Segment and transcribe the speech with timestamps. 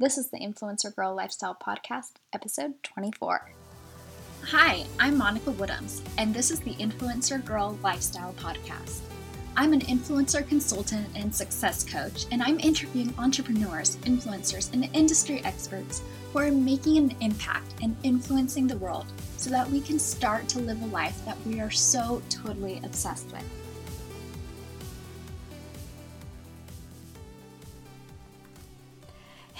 [0.00, 3.50] This is the Influencer Girl Lifestyle Podcast, episode 24.
[4.44, 9.00] Hi, I'm Monica Woodhams, and this is the Influencer Girl Lifestyle Podcast.
[9.56, 16.00] I'm an influencer consultant and success coach, and I'm interviewing entrepreneurs, influencers, and industry experts
[16.32, 19.06] who are making an impact and influencing the world
[19.36, 23.32] so that we can start to live a life that we are so totally obsessed
[23.32, 23.42] with.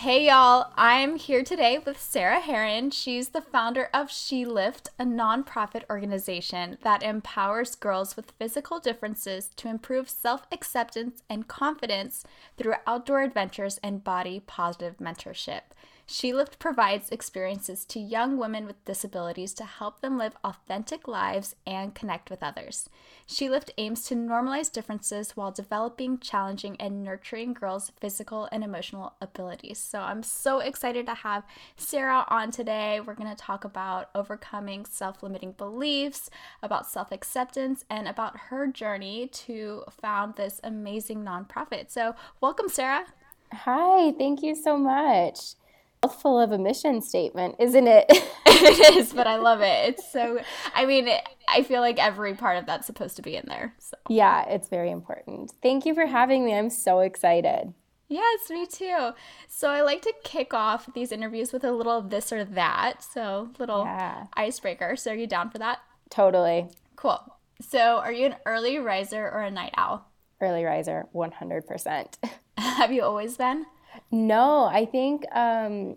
[0.03, 2.93] Hey y'all, I'm here today with Sarah Herron.
[2.93, 9.67] She's the founder of SheLift, a nonprofit organization that empowers girls with physical differences to
[9.67, 12.23] improve self acceptance and confidence
[12.57, 15.63] through outdoor adventures and body positive mentorship.
[16.09, 21.95] SheLift provides experiences to young women with disabilities to help them live authentic lives and
[21.95, 22.89] connect with others.
[23.29, 29.79] SheLift aims to normalize differences while developing, challenging, and nurturing girls' physical and emotional abilities.
[29.79, 31.45] So I'm so excited to have
[31.77, 33.01] Sarah on today.
[33.01, 36.31] We're going to talk about overcoming self limiting beliefs,
[36.63, 41.91] about self acceptance, and about her journey to found this amazing nonprofit.
[41.91, 43.05] So, welcome, Sarah.
[43.53, 45.58] Hi, thank you so much
[46.03, 48.07] mouthful of a mission statement, isn't it?
[48.61, 49.91] it is, but I love it.
[49.91, 50.41] It's so,
[50.75, 51.09] I mean,
[51.49, 53.75] I feel like every part of that's supposed to be in there.
[53.79, 53.97] So.
[54.09, 55.53] Yeah, it's very important.
[55.63, 56.55] Thank you for having me.
[56.55, 57.73] I'm so excited.
[58.09, 59.11] Yes, me too.
[59.49, 63.03] So I like to kick off these interviews with a little this or that.
[63.03, 64.27] So, little yeah.
[64.35, 64.97] icebreaker.
[64.97, 65.81] So, are you down for that?
[66.09, 66.69] Totally.
[66.97, 67.23] Cool.
[67.61, 70.07] So, are you an early riser or a night owl?
[70.41, 72.15] Early riser, 100%.
[72.59, 73.67] Have you always been?
[74.11, 75.97] No, I think um,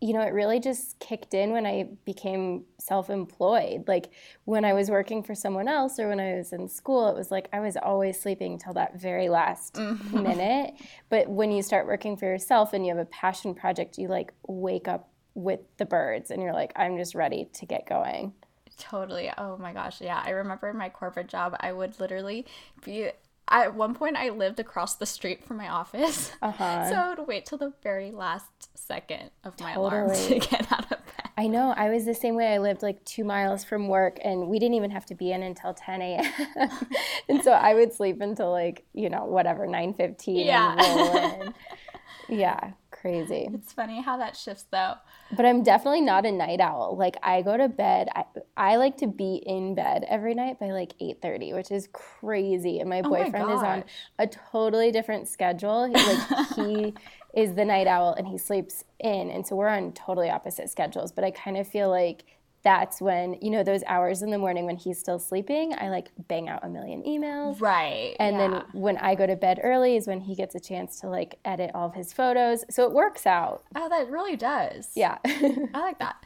[0.00, 3.86] you know it really just kicked in when I became self-employed.
[3.86, 4.10] Like
[4.44, 7.30] when I was working for someone else or when I was in school, it was
[7.30, 10.22] like I was always sleeping till that very last mm-hmm.
[10.22, 10.74] minute.
[11.08, 14.32] But when you start working for yourself and you have a passion project, you like
[14.46, 18.32] wake up with the birds and you're like, I'm just ready to get going.
[18.78, 19.30] Totally.
[19.36, 20.00] Oh my gosh.
[20.00, 20.22] Yeah.
[20.24, 22.46] I remember my corporate job, I would literally
[22.84, 23.10] be
[23.50, 26.32] at one point I lived across the street from my office.
[26.42, 26.88] Uh-huh.
[26.88, 30.04] So I would wait till the very last second of my totally.
[30.04, 31.30] alarm to get out of bed.
[31.36, 31.74] I know.
[31.76, 32.54] I was the same way.
[32.54, 35.42] I lived like two miles from work and we didn't even have to be in
[35.42, 36.32] until 10 a.m.
[37.28, 41.50] and so I would sleep until like, you know, whatever, 9 15 yeah.
[42.28, 43.48] yeah crazy.
[43.52, 44.94] It's funny how that shifts though.
[45.32, 46.96] But I'm definitely not a night owl.
[46.96, 48.24] Like I go to bed, I,
[48.56, 52.80] I like to be in bed every night by like 8:30, which is crazy.
[52.80, 53.84] And my oh boyfriend my is on
[54.18, 55.84] a totally different schedule.
[55.84, 56.94] He, like he
[57.34, 61.12] is the night owl and he sleeps in, and so we're on totally opposite schedules.
[61.12, 62.24] But I kind of feel like
[62.62, 66.10] that's when you know those hours in the morning when he's still sleeping i like
[66.28, 67.60] bang out a million emails.
[67.60, 68.48] Right and yeah.
[68.48, 71.38] then when i go to bed early is when he gets a chance to like
[71.44, 72.64] edit all of his photos.
[72.70, 73.64] So it works out.
[73.74, 74.90] Oh that really does.
[74.94, 75.18] Yeah.
[75.24, 76.24] I like that.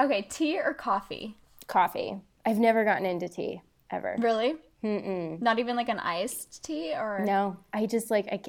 [0.00, 1.36] Okay tea or coffee?
[1.66, 2.20] Coffee.
[2.44, 4.16] I've never gotten into tea ever.
[4.18, 4.56] Really?
[4.82, 5.40] Mm-mm.
[5.40, 7.20] Not even like an iced tea or?
[7.24, 7.56] No.
[7.72, 8.40] I just like I,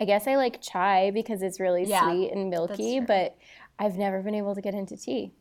[0.00, 3.36] I guess I like chai because it's really yeah, sweet and milky, but
[3.78, 5.32] I've never been able to get into tea.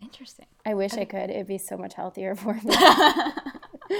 [0.00, 0.46] Interesting.
[0.66, 1.02] I wish okay.
[1.02, 1.30] I could.
[1.30, 2.74] It'd be so much healthier for me.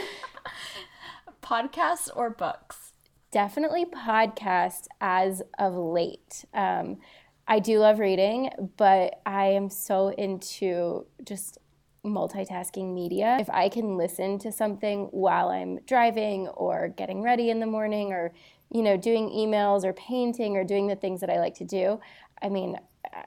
[1.43, 2.93] Podcasts or books?
[3.31, 6.45] Definitely podcasts as of late.
[6.55, 6.99] Um,
[7.47, 11.59] I do love reading, but I am so into just
[12.05, 13.37] multitasking media.
[13.41, 18.13] If I can listen to something while I'm driving or getting ready in the morning
[18.13, 18.33] or
[18.71, 22.01] you know doing emails or painting or doing the things that I like to do,
[22.43, 22.79] I mean,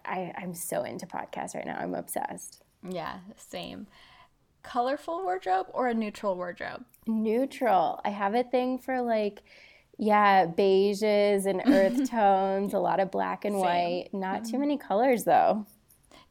[0.05, 1.77] I, I'm so into podcasts right now.
[1.79, 2.63] I'm obsessed.
[2.87, 3.87] Yeah, same.
[4.63, 6.83] Colorful wardrobe or a neutral wardrobe?
[7.05, 8.01] Neutral.
[8.03, 9.43] I have a thing for like,
[9.97, 13.61] yeah, beiges and earth tones, a lot of black and same.
[13.61, 14.09] white.
[14.13, 14.51] Not mm-hmm.
[14.51, 15.65] too many colors though.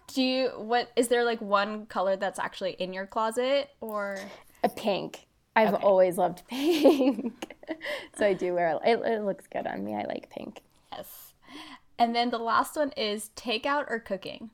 [0.09, 4.19] Do you, what, is there like one color that's actually in your closet or?
[4.63, 5.27] A pink.
[5.57, 5.83] I've okay.
[5.83, 7.55] always loved pink.
[8.17, 9.01] so I do wear it.
[9.05, 9.95] It looks good on me.
[9.95, 10.61] I like pink.
[10.93, 11.26] Yes.
[11.99, 14.51] And then the last one is takeout or cooking?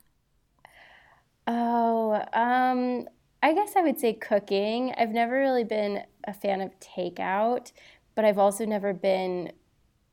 [1.46, 3.08] Oh, um,
[3.42, 4.94] I guess I would say cooking.
[4.96, 7.72] I've never really been a fan of takeout,
[8.14, 9.52] but I've also never been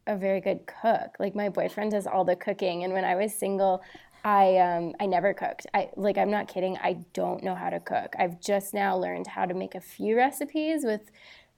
[0.07, 1.15] a very good cook.
[1.19, 3.83] Like my boyfriend does all the cooking, and when I was single,
[4.23, 5.67] I um, I never cooked.
[5.73, 6.77] I like I'm not kidding.
[6.77, 8.15] I don't know how to cook.
[8.17, 11.11] I've just now learned how to make a few recipes with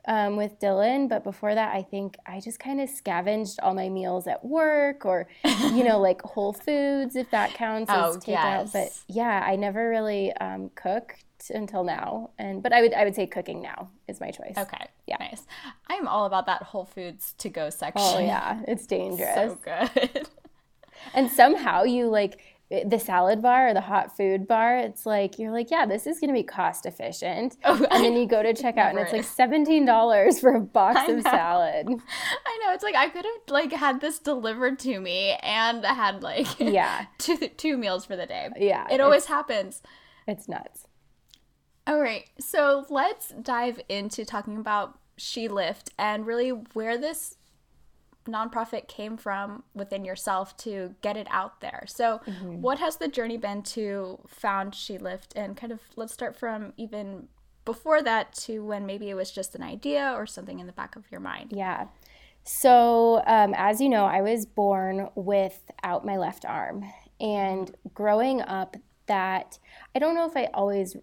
[0.08, 3.90] um, with Dylan, but before that, I think I just kind of scavenged all my
[3.90, 8.26] meals at work or, you know, like Whole Foods, if that counts as oh, takeout.
[8.28, 8.72] Yes.
[8.72, 13.16] But yeah, I never really um, cooked until now, and but I would I would
[13.16, 14.54] say cooking now is my choice.
[14.58, 15.44] Okay, yeah, nice.
[15.88, 18.04] I'm all about that Whole Foods to go section.
[18.04, 19.34] Oh yeah, it's dangerous.
[19.34, 20.28] so good.
[21.14, 22.40] and somehow you like
[22.86, 26.20] the salad bar or the hot food bar, it's like you're like, yeah, this is
[26.20, 27.58] going to be cost efficient.
[27.66, 30.62] Oh, and then you go to check out and it's like seventeen dollars for a
[30.62, 31.88] box of salad.
[32.46, 32.74] I know.
[32.74, 37.08] It's like I could have like had this delivered to me and had like yeah
[37.18, 38.50] two two meals for the day.
[38.58, 39.82] Yeah, it always happens.
[40.28, 40.88] It's nuts.
[41.88, 47.38] All right, so let's dive into talking about SheLift and really where this
[48.28, 51.84] nonprofit came from within yourself to get it out there.
[51.88, 52.62] So, mm-hmm.
[52.62, 55.36] what has the journey been to found SheLift?
[55.36, 57.28] And kind of let's start from even
[57.66, 60.96] before that to when maybe it was just an idea or something in the back
[60.96, 61.54] of your mind.
[61.56, 61.88] Yeah.
[62.44, 66.86] So, um, as you know, I was born without my left arm.
[67.20, 68.78] And growing up,
[69.08, 69.60] that
[69.94, 70.96] I don't know if I always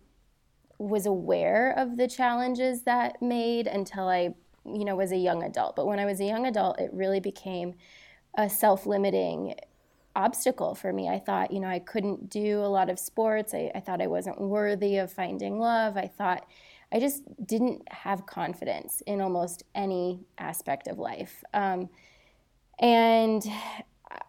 [0.79, 4.35] was aware of the challenges that made until I
[4.75, 5.77] you know, was a young adult.
[5.77, 7.75] But when I was a young adult, it really became
[8.37, 9.55] a self limiting
[10.15, 11.09] obstacle for me.
[11.09, 13.55] I thought, you know, I couldn't do a lot of sports.
[13.55, 15.97] I, I, thought I wasn't worthy of finding love.
[15.97, 16.47] I thought
[16.91, 21.45] I just didn't have confidence in almost any aspect of life.
[21.55, 21.89] Um,
[22.81, 23.45] and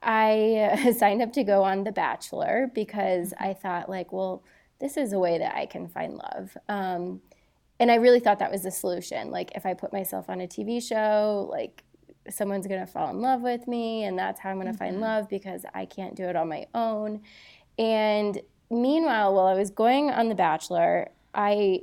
[0.03, 4.43] I signed up to go on The Bachelor because I thought, like, well,
[4.79, 6.57] this is a way that I can find love.
[6.67, 7.21] Um,
[7.79, 9.31] and I really thought that was the solution.
[9.31, 11.83] Like if I put myself on a TV show, like
[12.29, 14.79] someone's going to fall in love with me and that's how I'm going to mm-hmm.
[14.79, 17.21] find love because I can't do it on my own.
[17.77, 21.81] And meanwhile, while I was going on The Bachelor, I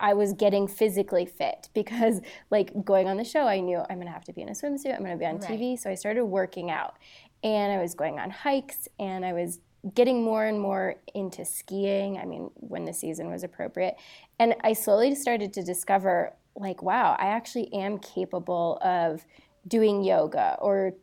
[0.00, 2.20] I was getting physically fit because
[2.50, 4.52] like going on the show, I knew I'm going to have to be in a
[4.52, 5.50] swimsuit, I'm going to be on right.
[5.50, 6.94] TV, so I started working out.
[7.42, 9.60] And I was going on hikes and I was
[9.94, 12.18] getting more and more into skiing.
[12.18, 13.96] I mean, when the season was appropriate.
[14.38, 19.24] And I slowly started to discover, like, wow, I actually am capable of
[19.66, 20.94] doing yoga or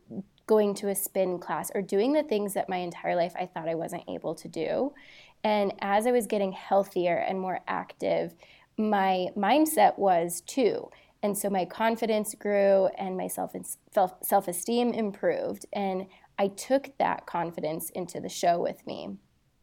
[0.46, 3.68] going to a spin class or doing the things that my entire life I thought
[3.68, 4.92] I wasn't able to do.
[5.42, 8.34] And as I was getting healthier and more active,
[8.76, 10.90] my mindset was too.
[11.22, 13.54] And so my confidence grew and my self
[14.22, 15.66] self esteem improved.
[15.72, 16.06] And
[16.38, 19.16] I took that confidence into the show with me.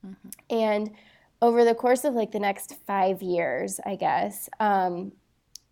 [0.05, 0.29] Mm-hmm.
[0.49, 0.91] And
[1.41, 5.11] over the course of like the next five years, I guess, um,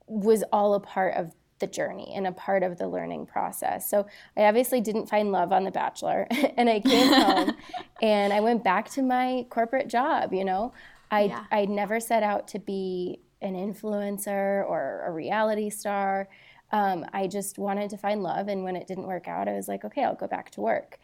[0.06, 3.90] was all a part of the journey and a part of the learning process.
[3.90, 4.06] So
[4.36, 6.28] I obviously didn't find love on The Bachelor,
[6.58, 7.56] and I came home
[8.02, 10.34] and I went back to my corporate job.
[10.34, 10.74] You know,
[11.10, 11.46] I yeah.
[11.52, 16.28] I never set out to be an influencer or a reality star
[16.72, 18.48] um, I just wanted to find love.
[18.48, 21.00] And when it didn't work out, I was like, okay, I'll go back to work.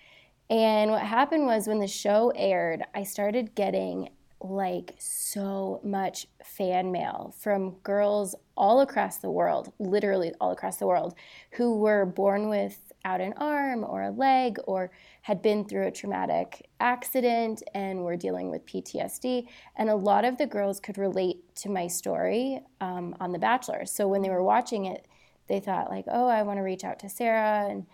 [0.50, 4.10] And what happened was when the show aired, I started getting
[4.40, 10.88] like so much fan mail from girls all across the world, literally all across the
[10.88, 11.16] world,
[11.54, 14.92] who were born without an arm or a leg or
[15.24, 19.48] had been through a traumatic accident and were dealing with PTSD.
[19.76, 23.86] And a lot of the girls could relate to my story um, on The Bachelor.
[23.86, 25.08] So when they were watching it,
[25.48, 27.68] they thought like, oh, I want to reach out to Sarah.
[27.70, 27.86] And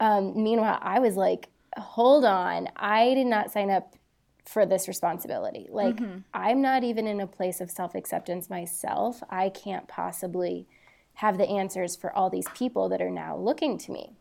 [0.00, 3.96] um, meanwhile, I was like, hold on, I did not sign up
[4.44, 5.66] for this responsibility.
[5.70, 6.18] Like, mm-hmm.
[6.32, 9.22] I'm not even in a place of self acceptance myself.
[9.28, 10.66] I can't possibly
[11.14, 14.12] have the answers for all these people that are now looking to me.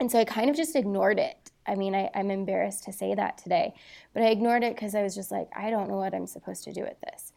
[0.00, 1.50] And so I kind of just ignored it.
[1.66, 3.74] I mean, I, am embarrassed to say that today,
[4.14, 6.64] but I ignored it because I was just like, I don't know what I'm supposed
[6.64, 7.32] to do with this.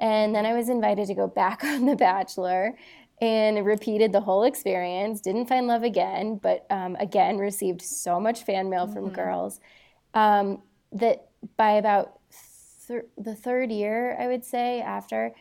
[0.00, 2.76] And then I was invited to go back on The Bachelor
[3.20, 5.20] and repeated the whole experience.
[5.20, 9.14] Didn't find love again, but um, again received so much fan mail from mm-hmm.
[9.14, 9.60] girls
[10.14, 12.18] um, that by about
[12.86, 15.34] th- the third year, I would say after,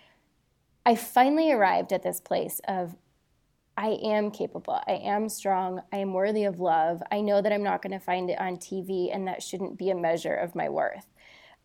[0.85, 2.95] I finally arrived at this place of
[3.77, 4.81] I am capable.
[4.87, 5.81] I am strong.
[5.93, 7.03] I am worthy of love.
[7.11, 9.91] I know that I'm not going to find it on TV, and that shouldn't be
[9.91, 11.05] a measure of my worth.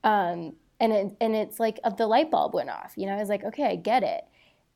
[0.04, 2.92] Um, and it, and it's like uh, the light bulb went off.
[2.96, 4.24] You know, I was like, okay, I get it.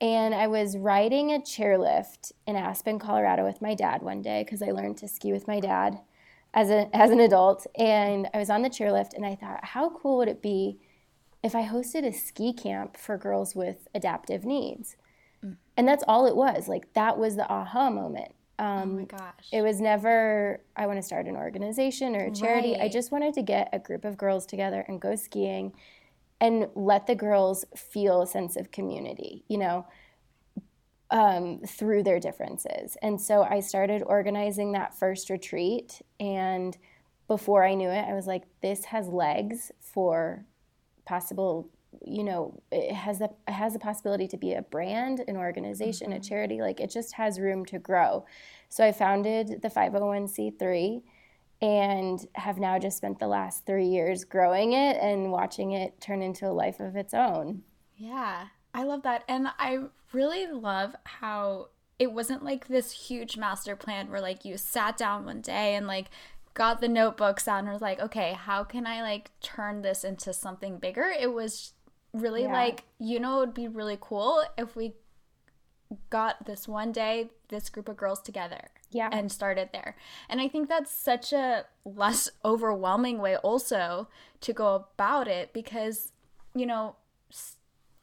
[0.00, 4.60] And I was riding a chairlift in Aspen, Colorado with my dad one day because
[4.60, 6.00] I learned to ski with my dad
[6.52, 7.66] as, a, as an adult.
[7.78, 10.78] And I was on the chairlift and I thought, how cool would it be
[11.42, 14.96] if I hosted a ski camp for girls with adaptive needs?
[15.42, 15.56] Mm.
[15.78, 16.68] And that's all it was.
[16.68, 18.32] Like, that was the aha moment.
[18.58, 19.48] Um, oh my gosh.
[19.52, 22.72] It was never, I want to start an organization or a charity.
[22.72, 22.82] Right.
[22.82, 25.72] I just wanted to get a group of girls together and go skiing
[26.40, 29.86] and let the girls feel a sense of community, you know,
[31.10, 32.96] um, through their differences.
[33.02, 36.02] And so I started organizing that first retreat.
[36.20, 36.76] And
[37.28, 40.44] before I knew it, I was like, this has legs for
[41.04, 41.70] possible
[42.04, 46.08] you know it has the it has the possibility to be a brand an organization
[46.08, 46.18] mm-hmm.
[46.18, 48.24] a charity like it just has room to grow
[48.68, 51.02] so i founded the 501c3
[51.62, 56.22] and have now just spent the last three years growing it and watching it turn
[56.22, 57.62] into a life of its own.
[57.96, 59.24] Yeah, I love that.
[59.26, 59.80] And I
[60.12, 65.24] really love how it wasn't like this huge master plan where like you sat down
[65.24, 66.10] one day and like
[66.52, 70.32] got the notebooks out and was like, okay, how can I like turn this into
[70.32, 71.06] something bigger?
[71.18, 71.72] It was
[72.12, 72.52] really yeah.
[72.52, 74.94] like, you know, it would be really cool if we
[76.10, 78.68] got this one day, this group of girls together.
[78.90, 79.08] Yeah.
[79.12, 79.96] And started there.
[80.28, 84.08] And I think that's such a less overwhelming way also
[84.40, 86.12] to go about it because,
[86.54, 86.96] you know,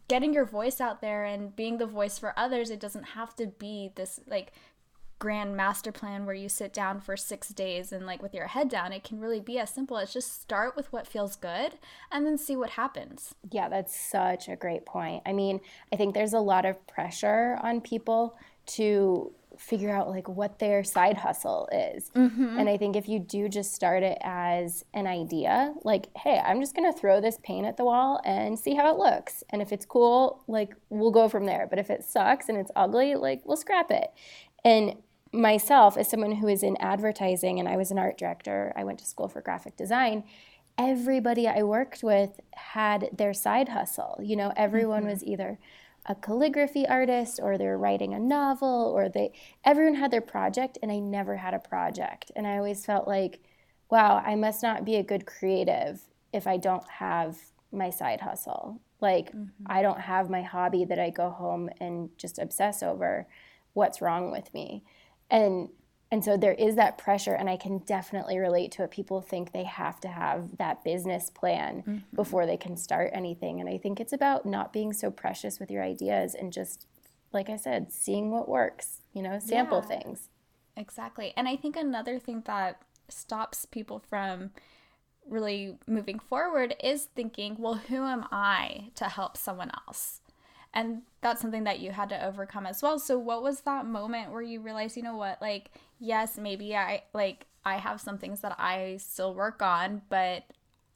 [0.07, 3.47] getting your voice out there and being the voice for others, it doesn't have to
[3.47, 4.51] be this like
[5.23, 8.67] grand master plan where you sit down for six days and like with your head
[8.67, 8.91] down.
[8.91, 11.75] It can really be as simple as just start with what feels good
[12.11, 13.33] and then see what happens.
[13.49, 15.23] Yeah, that's such a great point.
[15.25, 15.61] I mean,
[15.93, 20.83] I think there's a lot of pressure on people to figure out like what their
[20.83, 22.11] side hustle is.
[22.17, 22.59] Mm-hmm.
[22.59, 26.59] And I think if you do just start it as an idea, like, hey, I'm
[26.59, 29.41] just going to throw this paint at the wall and see how it looks.
[29.51, 31.65] And if it's cool, like we'll go from there.
[31.69, 34.11] But if it sucks and it's ugly, like we'll scrap it.
[34.65, 34.95] And
[35.33, 38.99] myself as someone who is in advertising and I was an art director, I went
[38.99, 40.23] to school for graphic design.
[40.77, 44.19] Everybody I worked with had their side hustle.
[44.21, 45.09] You know, everyone mm-hmm.
[45.09, 45.59] was either
[46.05, 49.31] a calligraphy artist or they're writing a novel or they
[49.63, 52.31] everyone had their project and I never had a project.
[52.35, 53.39] And I always felt like,
[53.89, 57.37] wow, I must not be a good creative if I don't have
[57.71, 58.81] my side hustle.
[59.01, 59.65] Like mm-hmm.
[59.65, 63.27] I don't have my hobby that I go home and just obsess over
[63.73, 64.83] what's wrong with me.
[65.33, 65.69] And
[66.11, 68.91] and so there is that pressure, and I can definitely relate to it.
[68.91, 72.15] People think they have to have that business plan mm-hmm.
[72.15, 73.59] before they can start anything.
[73.59, 76.85] And I think it's about not being so precious with your ideas and just,
[77.31, 80.29] like I said, seeing what works, you know, sample yeah, things.
[80.77, 81.33] Exactly.
[81.35, 84.51] And I think another thing that stops people from
[85.27, 90.21] really moving forward is thinking, well, who am I to help someone else?
[90.73, 92.99] And that's something that you had to overcome as well.
[92.99, 97.03] So what was that moment where you realized you know what like yes maybe i
[97.13, 100.43] like i have some things that i still work on but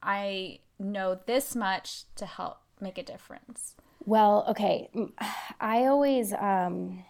[0.02, 3.74] i know this much to help make a difference?
[4.04, 4.90] Well okay.
[5.60, 7.04] I always um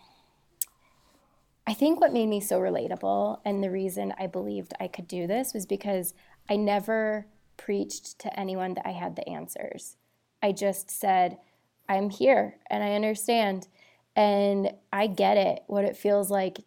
[1.67, 5.27] i think what made me so relatable and the reason i believed i could do
[5.27, 6.15] this was because
[6.49, 7.27] i never
[7.59, 9.97] preached to anyone that i had the answers.
[10.43, 11.39] I just said
[11.89, 13.69] I'm here and I understand.
[14.17, 16.59] And I get it, what it feels like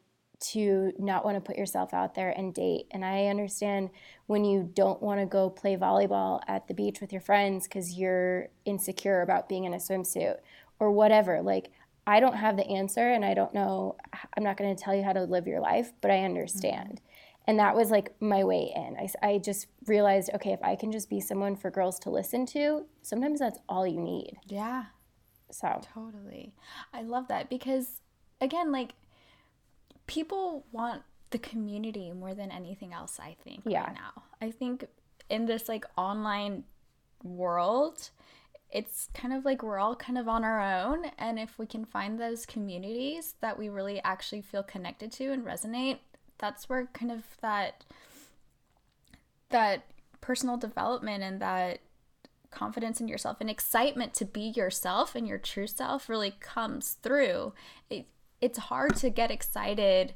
[0.42, 2.88] to not want to put yourself out there and date.
[2.92, 3.90] And I understand
[4.26, 7.98] when you don't want to go play volleyball at the beach with your friends because
[7.98, 10.38] you're insecure about being in a swimsuit
[10.80, 11.42] or whatever.
[11.42, 11.72] Like,
[12.08, 13.98] I don't have the answer and I don't know,
[14.36, 17.02] I'm not going to tell you how to live your life, but I understand.
[17.02, 17.06] Mm-hmm.
[17.48, 18.98] And that was like my way in.
[18.98, 22.46] I, I just realized, okay, if I can just be someone for girls to listen
[22.48, 24.38] to, sometimes that's all you need.
[24.48, 24.86] Yeah.
[25.52, 26.54] So totally.
[26.94, 28.02] I love that because
[28.40, 28.94] again, like
[30.08, 33.84] people want the community more than anything else, I think, yeah.
[33.84, 34.24] right now.
[34.42, 34.86] I think
[35.30, 36.66] in this like online
[37.24, 38.10] world,
[38.70, 41.06] it's kind of like we're all kind of on our own.
[41.18, 45.46] And if we can find those communities that we really actually feel connected to and
[45.46, 46.00] resonate,
[46.38, 47.86] that's where kind of that
[49.50, 49.84] that
[50.22, 51.80] personal development and that
[52.52, 57.54] confidence in yourself and excitement to be yourself and your true self really comes through.
[57.90, 58.06] It,
[58.42, 60.14] it's hard to get excited,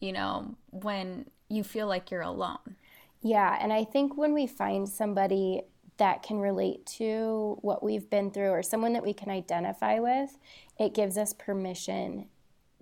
[0.00, 2.76] you know, when you feel like you're alone.
[3.20, 5.62] Yeah, and I think when we find somebody
[5.98, 10.38] that can relate to what we've been through or someone that we can identify with,
[10.78, 12.26] it gives us permission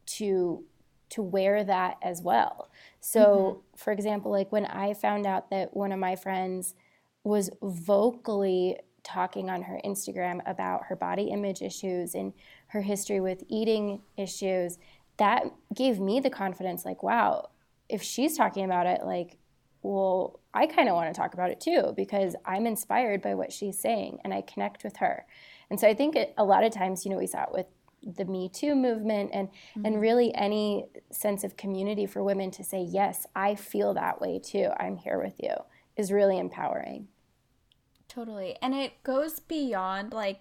[0.07, 0.65] to
[1.09, 2.69] to wear that as well.
[3.01, 3.77] So, mm-hmm.
[3.77, 6.75] for example, like when I found out that one of my friends
[7.27, 12.33] was vocally talking on her Instagram about her body image issues and
[12.69, 14.79] her history with eating issues,
[15.17, 17.49] that gave me the confidence like, wow,
[17.89, 19.39] if she's talking about it, like,
[19.83, 23.53] well, I kind of want to talk about it too because I'm inspired by what
[23.53, 25.27] she's saying and I connect with her.
[25.71, 27.67] And so I think it, a lot of times, you know, we saw it with
[28.17, 29.85] the Me Too movement and mm-hmm.
[29.85, 34.39] and really any sense of community for women to say, yes, I feel that way
[34.39, 34.71] too.
[34.79, 35.55] I'm here with you
[35.97, 37.09] is really empowering.
[38.17, 38.57] Totally.
[38.63, 40.41] And it goes beyond like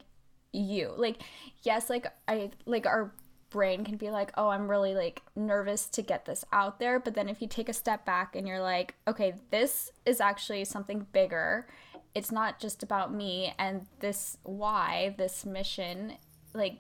[0.54, 0.94] you.
[0.96, 1.18] Like
[1.64, 3.14] yes, like I like our
[3.50, 7.16] brain can be like, "Oh, I'm really like nervous to get this out there." But
[7.16, 11.06] then if you take a step back and you're like, "Okay, this is actually something
[11.12, 11.68] bigger.
[12.14, 16.14] It's not just about me and this why, this mission,
[16.54, 16.80] like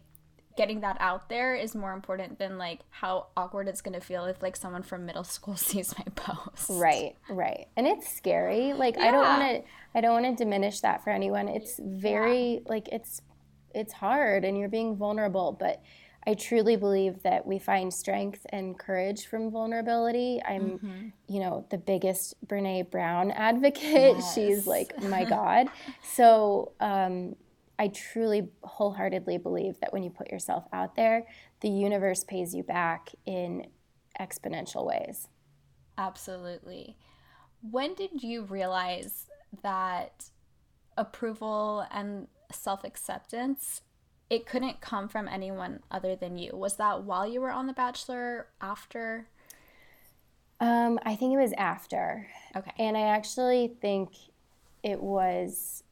[0.57, 4.25] getting that out there is more important than like how awkward it's going to feel
[4.25, 6.69] if like someone from middle school sees my post.
[6.69, 7.67] Right, right.
[7.75, 8.74] And it's scary.
[8.74, 9.07] Like yeah.
[9.07, 11.47] I don't want to I don't want to diminish that for anyone.
[11.47, 12.59] It's very yeah.
[12.65, 13.21] like it's
[13.74, 15.81] it's hard and you're being vulnerable, but
[16.27, 20.41] I truly believe that we find strength and courage from vulnerability.
[20.43, 21.07] I'm, mm-hmm.
[21.27, 23.83] you know, the biggest Brene Brown advocate.
[23.85, 24.33] Yes.
[24.33, 25.67] She's like my God.
[26.13, 27.35] so um,
[27.77, 31.27] I truly wholeheartedly believe that when you put yourself out there,
[31.62, 33.67] the universe pays you back in
[34.20, 35.27] exponential ways.
[35.98, 36.98] Absolutely.
[37.62, 39.27] When did you realize
[39.62, 40.25] that
[40.98, 43.82] approval and self acceptance
[44.29, 46.51] it couldn't come from anyone other than you.
[46.53, 48.48] Was that while you were on The Bachelor?
[48.60, 49.27] After?
[50.60, 52.27] Um, I think it was after.
[52.55, 52.72] Okay.
[52.79, 54.13] And I actually think
[54.84, 55.84] it was.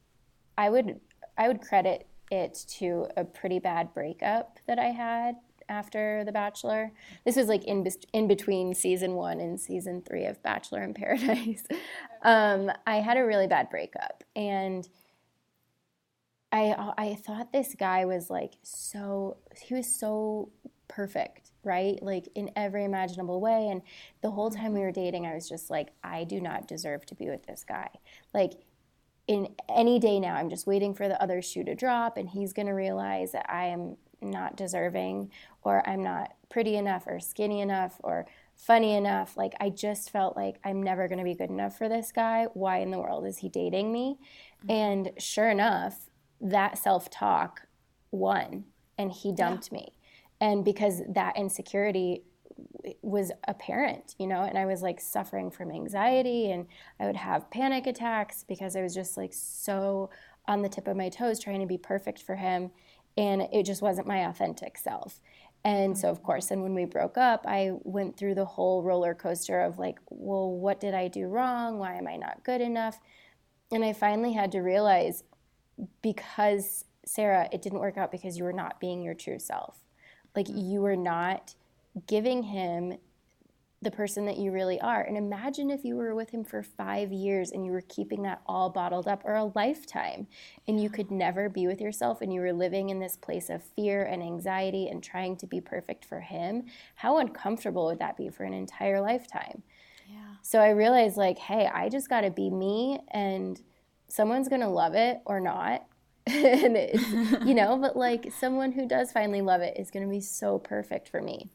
[0.58, 1.00] I would
[1.36, 5.36] I would credit it to a pretty bad breakup that I had
[5.68, 6.92] after The Bachelor.
[7.24, 11.64] This was like in in between season one and season three of Bachelor in Paradise.
[12.22, 14.88] um, I had a really bad breakup, and
[16.52, 20.50] I I thought this guy was like so he was so
[20.88, 22.00] perfect, right?
[22.02, 23.68] Like in every imaginable way.
[23.68, 23.82] And
[24.22, 27.14] the whole time we were dating, I was just like, I do not deserve to
[27.14, 27.88] be with this guy.
[28.32, 28.52] Like
[29.26, 32.52] in any day now, I'm just waiting for the other shoe to drop, and he's
[32.52, 35.30] gonna realize that I am not deserving,
[35.62, 38.26] or I'm not pretty enough, or skinny enough, or
[38.56, 39.36] funny enough.
[39.36, 42.48] Like I just felt like I'm never gonna be good enough for this guy.
[42.54, 44.18] Why in the world is he dating me?
[44.60, 44.70] Mm-hmm.
[44.70, 47.66] And sure enough, that self talk
[48.10, 48.64] won
[48.98, 49.78] and he dumped yeah.
[49.78, 49.92] me.
[50.40, 52.24] And because that insecurity
[53.02, 56.66] was apparent, you know, and I was like suffering from anxiety and
[57.00, 60.10] I would have panic attacks because I was just like so
[60.46, 62.70] on the tip of my toes trying to be perfect for him.
[63.16, 65.20] And it just wasn't my authentic self.
[65.64, 69.14] And so, of course, and when we broke up, I went through the whole roller
[69.14, 71.78] coaster of like, well, what did I do wrong?
[71.78, 73.00] Why am I not good enough?
[73.72, 75.24] And I finally had to realize
[76.02, 79.78] because Sarah, it didn't work out because you were not being your true self.
[80.36, 80.58] Like mm-hmm.
[80.58, 81.54] you were not
[82.06, 82.98] giving him
[83.84, 85.02] the person that you really are.
[85.02, 88.40] And imagine if you were with him for five years and you were keeping that
[88.46, 90.26] all bottled up or a lifetime
[90.66, 93.62] and you could never be with yourself and you were living in this place of
[93.62, 96.64] fear and anxiety and trying to be perfect for him.
[96.96, 99.62] How uncomfortable would that be for an entire lifetime?
[100.10, 100.16] Yeah.
[100.42, 103.60] So I realized, like, hey, I just got to be me and
[104.08, 105.86] someone's going to love it or not.
[106.26, 106.78] and
[107.46, 110.58] you know, but like someone who does finally love it is going to be so
[110.58, 111.50] perfect for me.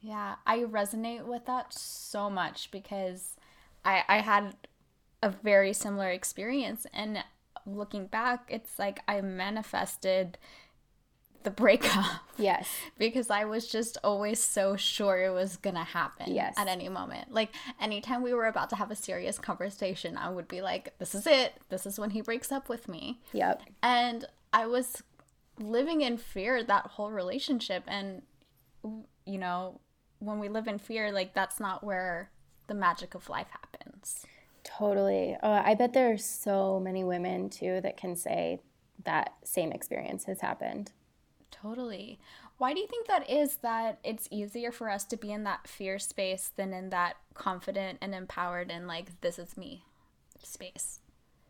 [0.00, 3.36] Yeah, I resonate with that so much because
[3.84, 4.56] I I had
[5.22, 7.24] a very similar experience and
[7.66, 10.38] looking back, it's like I manifested
[11.42, 12.22] the breakup.
[12.36, 12.68] Yes.
[12.98, 16.54] because I was just always so sure it was going to happen yes.
[16.56, 17.32] at any moment.
[17.32, 21.14] Like anytime we were about to have a serious conversation, I would be like, this
[21.14, 21.54] is it.
[21.68, 23.20] This is when he breaks up with me.
[23.32, 23.62] Yep.
[23.82, 25.02] And I was
[25.58, 28.22] living in fear that whole relationship and
[29.26, 29.80] you know,
[30.18, 32.30] when we live in fear, like that's not where
[32.66, 34.24] the magic of life happens.
[34.64, 35.36] Totally.
[35.42, 38.60] Uh, I bet there are so many women too that can say
[39.04, 40.92] that same experience has happened.
[41.50, 42.18] Totally.
[42.58, 45.68] Why do you think that is that it's easier for us to be in that
[45.68, 49.84] fear space than in that confident and empowered and like, this is me
[50.42, 51.00] space?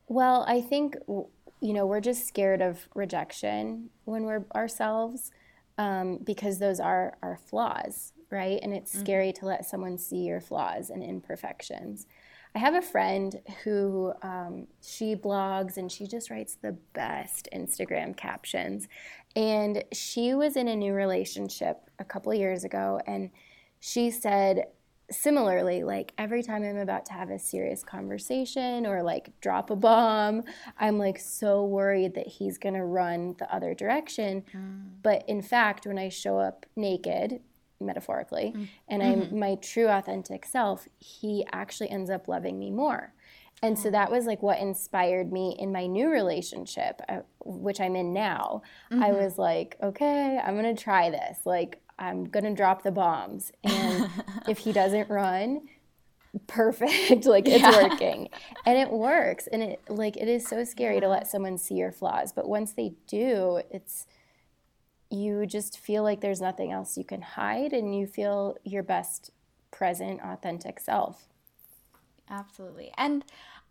[0.06, 5.30] Well, I think, you know, we're just scared of rejection when we're ourselves
[5.78, 8.58] um, because those are our flaws, right?
[8.62, 9.00] And it's mm-hmm.
[9.00, 12.06] scary to let someone see your flaws and imperfections.
[12.54, 18.16] I have a friend who um, she blogs and she just writes the best Instagram
[18.16, 18.88] captions.
[19.36, 23.30] And she was in a new relationship a couple years ago, and
[23.80, 24.64] she said,
[25.10, 29.76] similarly, like every time I'm about to have a serious conversation or like drop a
[29.76, 30.42] bomb,
[30.78, 34.44] I'm like so worried that he's gonna run the other direction.
[34.54, 35.02] Mm.
[35.02, 37.40] But in fact, when I show up naked,
[37.80, 38.68] metaphorically, mm.
[38.88, 39.38] and I'm mm-hmm.
[39.38, 43.12] my true authentic self, he actually ends up loving me more.
[43.62, 47.96] And so that was like what inspired me in my new relationship, uh, which I'm
[47.96, 48.62] in now.
[48.90, 49.02] Mm-hmm.
[49.02, 51.38] I was like, okay, I'm going to try this.
[51.44, 53.50] Like, I'm going to drop the bombs.
[53.64, 54.08] And
[54.48, 55.62] if he doesn't run,
[56.46, 57.24] perfect.
[57.26, 57.82] like, it's yeah.
[57.82, 58.28] working.
[58.64, 59.48] And it works.
[59.48, 61.00] And it, like, it is so scary yeah.
[61.00, 62.32] to let someone see your flaws.
[62.32, 64.06] But once they do, it's,
[65.10, 69.30] you just feel like there's nothing else you can hide and you feel your best
[69.70, 71.26] present authentic self
[72.30, 73.24] absolutely and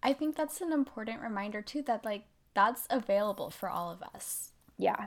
[0.04, 2.24] i think that's an important reminder too that like
[2.54, 5.06] that's available for all of us yeah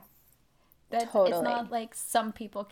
[0.91, 1.31] That totally.
[1.31, 2.69] It's not like some people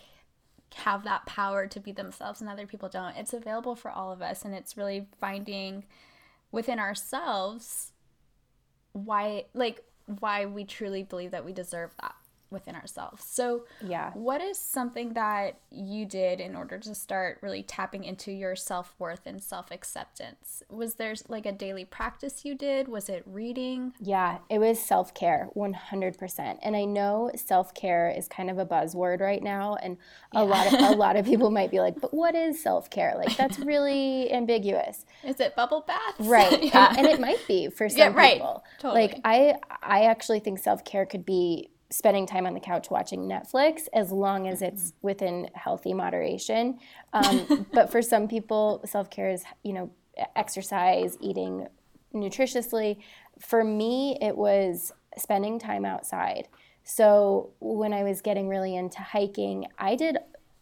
[0.75, 3.17] have that power to be themselves and other people don't.
[3.17, 4.45] It's available for all of us.
[4.45, 5.85] And it's really finding
[6.53, 7.93] within ourselves
[8.93, 9.85] why, like,
[10.21, 12.15] why we truly believe that we deserve that
[12.51, 13.25] within ourselves.
[13.25, 14.13] So, yeah.
[14.15, 19.27] What is something that you did in order to start really tapping into your self-worth
[19.27, 20.63] and self-acceptance?
[20.71, 22.89] Was there like a daily practice you did?
[22.89, 23.93] Was it reading?
[24.01, 26.59] Yeah, it was self-care 100%.
[26.63, 29.97] And I know self-care is kind of a buzzword right now and
[30.35, 30.43] a yeah.
[30.43, 33.59] lot of a lot of people might be like, "But what is self-care?" Like that's
[33.73, 35.05] really ambiguous.
[35.25, 36.19] Is it bubble baths?
[36.29, 36.63] Right.
[36.63, 36.89] yeah.
[36.91, 38.35] and, and, it might be for some yeah, right.
[38.35, 38.65] people.
[38.79, 39.03] Totally.
[39.03, 43.89] Like I I actually think self-care could be spending time on the couch watching Netflix
[43.93, 45.07] as long as it's mm-hmm.
[45.07, 46.79] within healthy moderation.
[47.15, 49.91] Um, but for some people, self care is, you know,
[50.37, 51.67] exercise, eating
[52.15, 52.99] nutritiously.
[53.41, 56.49] For me, it was spending time outside.
[56.85, 60.19] So when I was getting really into hiking, I did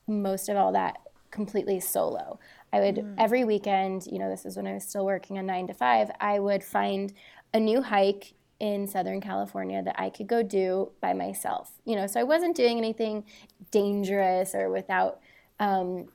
[0.07, 0.99] most of all that
[1.33, 2.39] completely solo.
[2.73, 3.15] I would mm.
[3.19, 6.11] every weekend, you know, this is when I was still working on nine to five,
[6.21, 7.13] I would find
[7.53, 11.73] a new hike in Southern California that I could go do by myself.
[11.85, 13.25] You know, so I wasn't doing anything
[13.71, 15.21] dangerous or without,
[15.61, 16.09] um,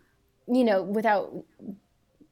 [0.47, 1.34] you know, without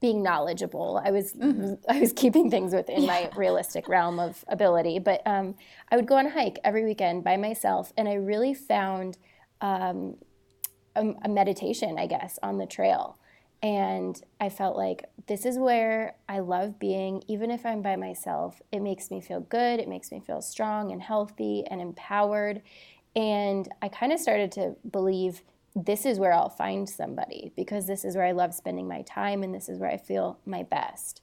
[0.02, 1.02] being knowledgeable.
[1.04, 1.74] I was mm-hmm.
[1.89, 3.08] I was keeping things within yeah.
[3.08, 5.00] my realistic realm of ability.
[5.00, 5.56] But um,
[5.91, 9.17] I would go on a hike every weekend by myself, and I really found
[9.62, 10.15] um,
[10.95, 13.18] a, a meditation, I guess, on the trail.
[13.62, 18.62] And I felt like this is where I love being, even if I'm by myself.
[18.72, 22.62] It makes me feel good, it makes me feel strong and healthy and empowered.
[23.15, 25.41] And I kind of started to believe
[25.76, 29.43] this is where I'll find somebody because this is where I love spending my time
[29.43, 31.22] and this is where I feel my best.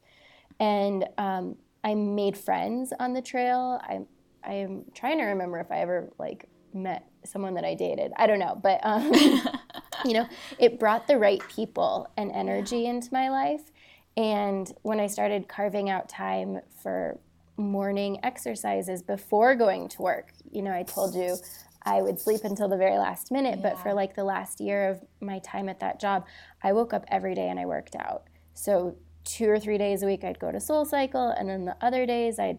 [0.60, 3.80] And um, I made friends on the trail.
[3.82, 4.00] I,
[4.48, 8.12] I'm trying to remember if I ever like met someone that I dated.
[8.16, 9.10] I don't know, but um,
[10.04, 10.28] you know,
[10.58, 12.90] it brought the right people and energy yeah.
[12.90, 13.62] into my life.
[14.16, 17.18] And when I started carving out time for
[17.56, 21.36] morning exercises before going to work, you know, I told you
[21.82, 23.70] I would sleep until the very last minute, yeah.
[23.70, 26.26] but for like the last year of my time at that job,
[26.62, 28.24] I woke up every day and I worked out.
[28.54, 31.76] So two or three days a week, I'd go to Soul Cycle, and then the
[31.80, 32.58] other days, I'd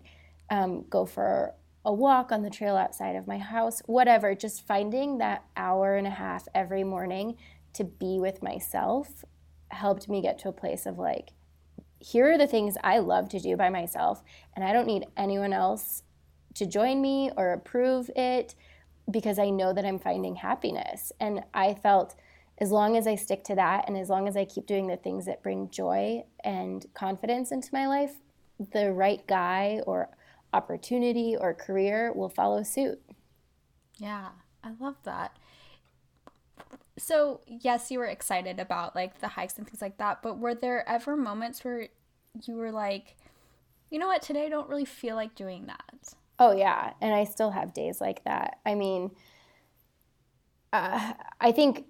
[0.50, 1.54] um, go for
[1.88, 6.06] a walk on the trail outside of my house, whatever, just finding that hour and
[6.06, 7.38] a half every morning
[7.71, 9.23] to be with myself
[9.69, 11.30] helped me get to a place of like,
[12.00, 14.21] here are the things I love to do by myself,
[14.54, 16.04] and I don't need anyone else
[16.56, 18.54] to join me or approve it
[19.10, 21.13] because I know that I'm finding happiness.
[21.21, 22.15] And I felt
[22.58, 24.97] as long as I stick to that and as long as I keep doing the
[24.97, 28.15] things that bring joy and confidence into my life,
[28.73, 30.10] the right guy or
[30.54, 33.00] opportunity or career will follow suit.
[33.98, 34.30] Yeah,
[34.64, 35.38] I love that.
[36.98, 40.56] So, yes, you were excited about like the hikes and things like that, but were
[40.56, 41.88] there ever moments where
[42.46, 43.16] you were like,
[43.90, 46.14] you know what, today I don't really feel like doing that?
[46.40, 46.94] Oh, yeah.
[47.02, 48.60] And I still have days like that.
[48.66, 49.12] I mean,
[50.74, 51.86] uh, I think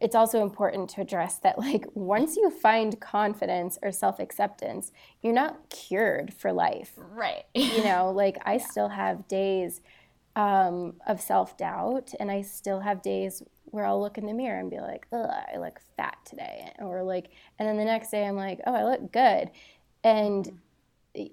[0.00, 5.68] it's also important to address that like once you find confidence or self-acceptance you're not
[5.70, 8.66] cured for life right you know like i yeah.
[8.66, 9.80] still have days
[10.36, 14.70] um, of self-doubt and i still have days where i'll look in the mirror and
[14.70, 18.36] be like Ugh, i look fat today or like and then the next day i'm
[18.36, 19.50] like oh i look good
[20.02, 20.56] and mm-hmm.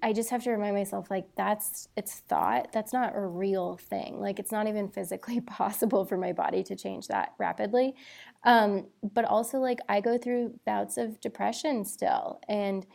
[0.04, 4.20] I just have to remind myself like that's it's thought that's not a real thing
[4.20, 7.96] like it's not even physically possible for my body to change that rapidly
[8.44, 12.86] um, but also like I go through bouts of depression still and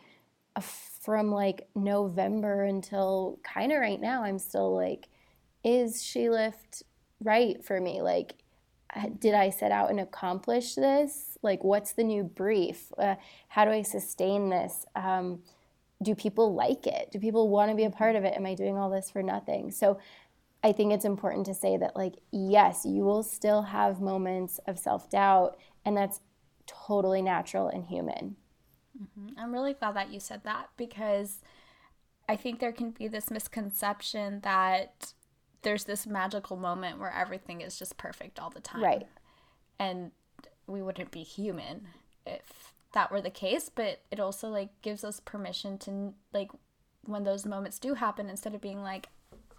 [0.55, 5.07] uh, from like November until kind of right now I'm still like
[5.63, 6.83] is SheLift
[7.23, 8.35] right for me like
[9.19, 13.15] did I set out and accomplish this like what's the new brief uh,
[13.49, 15.39] how do I sustain this um,
[16.01, 17.09] do people like it?
[17.11, 18.35] Do people want to be a part of it?
[18.35, 19.71] Am I doing all this for nothing?
[19.71, 19.99] So
[20.67, 24.77] I think it's important to say that, like, yes, you will still have moments of
[24.77, 26.19] self doubt, and that's
[26.65, 28.35] totally natural and human.
[29.01, 29.39] Mm-hmm.
[29.39, 31.39] I'm really glad that you said that because
[32.27, 35.13] I think there can be this misconception that
[35.61, 38.83] there's this magical moment where everything is just perfect all the time.
[38.83, 39.07] Right.
[39.79, 40.11] And
[40.67, 41.87] we wouldn't be human
[42.25, 46.51] if that were the case, but it also like gives us permission to like
[47.05, 49.07] when those moments do happen instead of being like,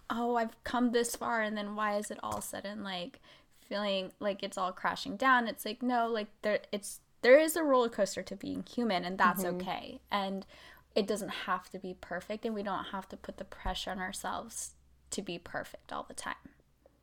[0.09, 3.19] "Oh, I've come this far and then why is it all sudden like
[3.67, 7.63] feeling like it's all crashing down?" It's like, "No, like there it's there is a
[7.63, 9.57] roller coaster to being human and that's mm-hmm.
[9.57, 10.45] okay." And
[10.95, 13.99] it doesn't have to be perfect and we don't have to put the pressure on
[13.99, 14.71] ourselves
[15.11, 16.35] to be perfect all the time.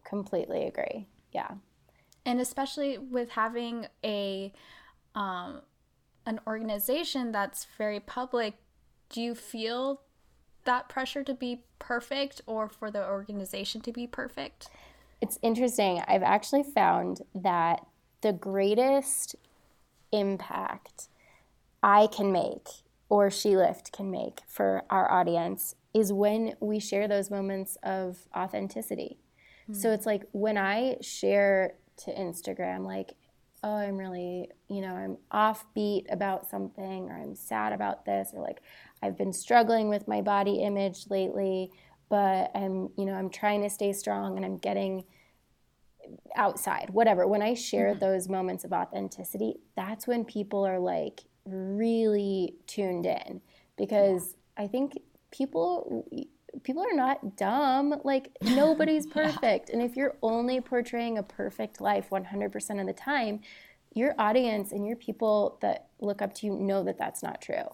[0.05, 1.07] Completely agree.
[1.33, 1.53] yeah.
[2.25, 4.53] And especially with having a
[5.15, 5.63] um,
[6.27, 8.55] an organization that's very public,
[9.09, 10.03] do you feel
[10.67, 14.69] that pressure to be perfect or for the organization to be perfect?
[15.21, 16.03] It's interesting.
[16.07, 17.87] I've actually found that
[18.21, 19.37] the greatest
[20.13, 21.09] impact
[21.83, 22.69] I can make
[23.09, 29.19] or SheLift can make for our audience is when we share those moments of authenticity.
[29.63, 29.81] Mm-hmm.
[29.81, 31.75] So it's like when I share
[32.05, 33.15] to Instagram, like,
[33.63, 38.43] oh, I'm really, you know, I'm offbeat about something, or I'm sad about this, or
[38.43, 38.61] like,
[39.03, 41.71] I've been struggling with my body image lately,
[42.09, 45.05] but I'm, you know, I'm trying to stay strong and I'm getting
[46.37, 47.27] outside, whatever.
[47.27, 48.01] When I share mm-hmm.
[48.01, 53.41] those moments of authenticity, that's when people are like really tuned in
[53.77, 54.65] because yeah.
[54.65, 54.99] I think
[55.31, 56.07] people
[56.63, 57.95] people are not dumb.
[58.05, 59.69] Like nobody's perfect.
[59.69, 59.75] yeah.
[59.75, 63.41] And if you're only portraying a perfect life 100% of the time,
[63.95, 67.69] your audience and your people that look up to you know that that's not true.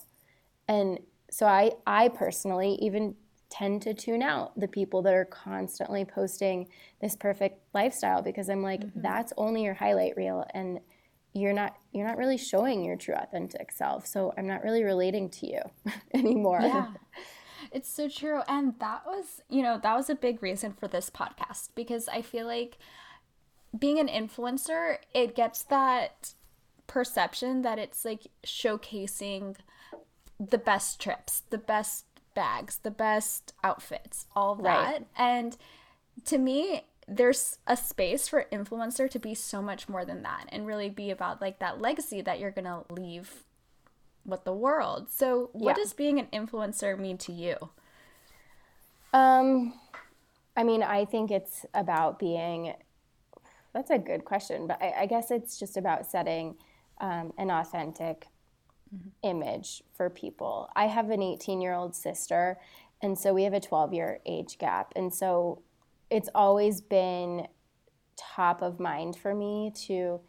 [0.69, 1.01] And
[1.33, 3.15] so I I personally even
[3.49, 6.69] tend to tune out the people that are constantly posting
[7.01, 9.01] this perfect lifestyle because I'm like mm-hmm.
[9.01, 10.81] that's only your highlight reel and
[11.33, 14.07] you're not you're not really showing your true authentic self.
[14.07, 15.61] So I'm not really relating to you
[16.15, 16.61] anymore.
[16.61, 16.89] Yeah.
[17.71, 18.43] It's so true.
[18.49, 22.21] And that was, you know, that was a big reason for this podcast because I
[22.21, 22.77] feel like
[23.79, 26.35] being an influencer, it gets that
[26.87, 29.57] perception that it's like showcasing
[30.39, 34.93] the best trips, the best bags, the best outfits, all that.
[34.93, 35.07] Right.
[35.17, 35.57] And
[36.27, 40.67] to me, there's a space for influencer to be so much more than that and
[40.67, 43.45] really be about like that legacy that you're going to leave
[44.25, 45.09] with the world.
[45.11, 45.83] So, what yeah.
[45.83, 47.57] does being an influencer mean to you?
[49.13, 49.75] Um,
[50.57, 52.75] I mean, I think it's about being.
[53.75, 56.57] That's a good question, but I, I guess it's just about setting
[57.01, 58.27] um, an authentic
[58.95, 59.09] mm-hmm.
[59.23, 60.69] image for people.
[60.77, 62.59] I have an 18 year old sister,
[63.03, 64.93] and so we have a 12 year age gap.
[64.97, 65.63] And so
[66.11, 67.49] it's always been
[68.17, 70.21] top of mind for me to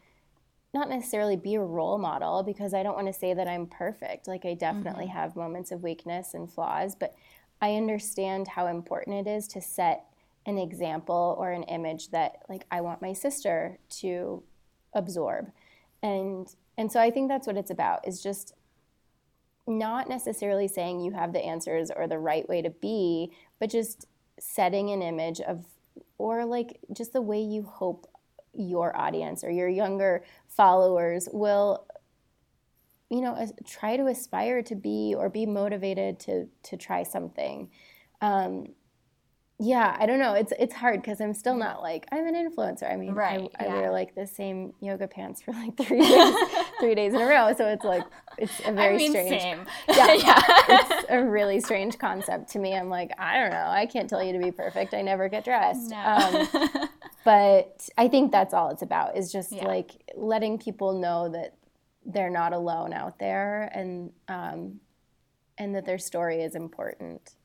[0.72, 4.26] not necessarily be a role model because I don't want to say that I'm perfect.
[4.26, 5.16] Like, I definitely mm-hmm.
[5.16, 7.14] have moments of weakness and flaws, but
[7.62, 10.06] I understand how important it is to set
[10.46, 14.42] an example or an image that, like, I want my sister to
[14.94, 15.52] absorb.
[16.02, 18.54] And and so I think that's what it's about is just
[19.66, 24.06] not necessarily saying you have the answers or the right way to be, but just
[24.38, 25.64] setting an image of
[26.18, 28.06] or like just the way you hope
[28.52, 31.86] your audience or your younger followers will
[33.10, 37.70] you know try to aspire to be or be motivated to to try something.
[38.20, 38.68] Um,
[39.60, 42.90] yeah i don't know it's it's hard because i'm still not like i'm an influencer
[42.90, 46.34] i mean right, I, I wear like the same yoga pants for like three days
[46.80, 48.02] three days in a row so it's like
[48.36, 49.66] it's a very I mean, strange same.
[49.88, 50.42] yeah, yeah.
[50.68, 54.22] it's a really strange concept to me i'm like i don't know i can't tell
[54.22, 55.96] you to be perfect i never get dressed no.
[55.98, 56.88] um,
[57.24, 59.64] but i think that's all it's about is just yeah.
[59.64, 61.54] like letting people know that
[62.04, 64.80] they're not alone out there and um,
[65.58, 67.36] and that their story is important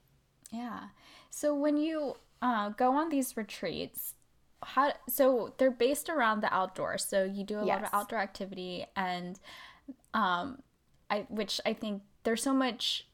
[0.51, 0.85] yeah
[1.39, 4.15] so when you uh, go on these retreats,
[4.61, 7.05] how so they're based around the outdoors.
[7.05, 7.75] So you do a yes.
[7.75, 9.39] lot of outdoor activity, and
[10.13, 10.61] um,
[11.09, 13.07] I which I think there's so much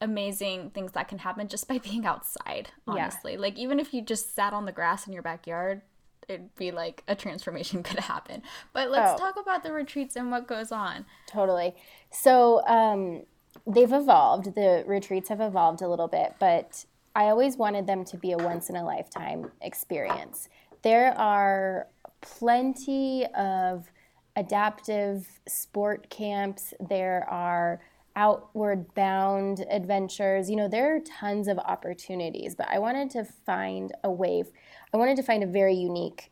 [0.00, 2.70] amazing things that can happen just by being outside.
[2.86, 3.40] Honestly, yeah.
[3.40, 5.82] like even if you just sat on the grass in your backyard,
[6.28, 8.42] it'd be like a transformation could happen.
[8.72, 9.24] But let's oh.
[9.24, 11.04] talk about the retreats and what goes on.
[11.26, 11.74] Totally.
[12.12, 13.24] So um,
[13.66, 14.54] they've evolved.
[14.54, 16.84] The retreats have evolved a little bit, but
[17.14, 20.48] I always wanted them to be a once in a lifetime experience.
[20.82, 21.86] There are
[22.20, 23.90] plenty of
[24.36, 26.72] adaptive sport camps.
[26.80, 27.80] There are
[28.16, 30.50] outward bound adventures.
[30.50, 34.44] You know, there are tons of opportunities, but I wanted to find a way,
[34.92, 36.30] I wanted to find a very unique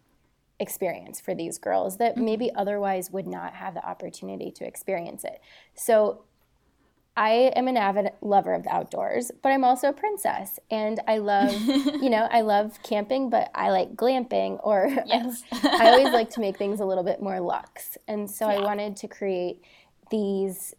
[0.58, 2.24] experience for these girls that mm-hmm.
[2.24, 5.40] maybe otherwise would not have the opportunity to experience it.
[5.74, 6.24] So
[7.16, 11.18] I am an avid lover of the outdoors, but I'm also a princess and I
[11.18, 11.52] love,
[12.00, 15.42] you know, I love camping, but I like glamping or yes.
[15.52, 17.98] I, I, always like to make things a little bit more luxe.
[18.06, 18.58] And so yeah.
[18.58, 19.62] I wanted to create
[20.10, 20.74] these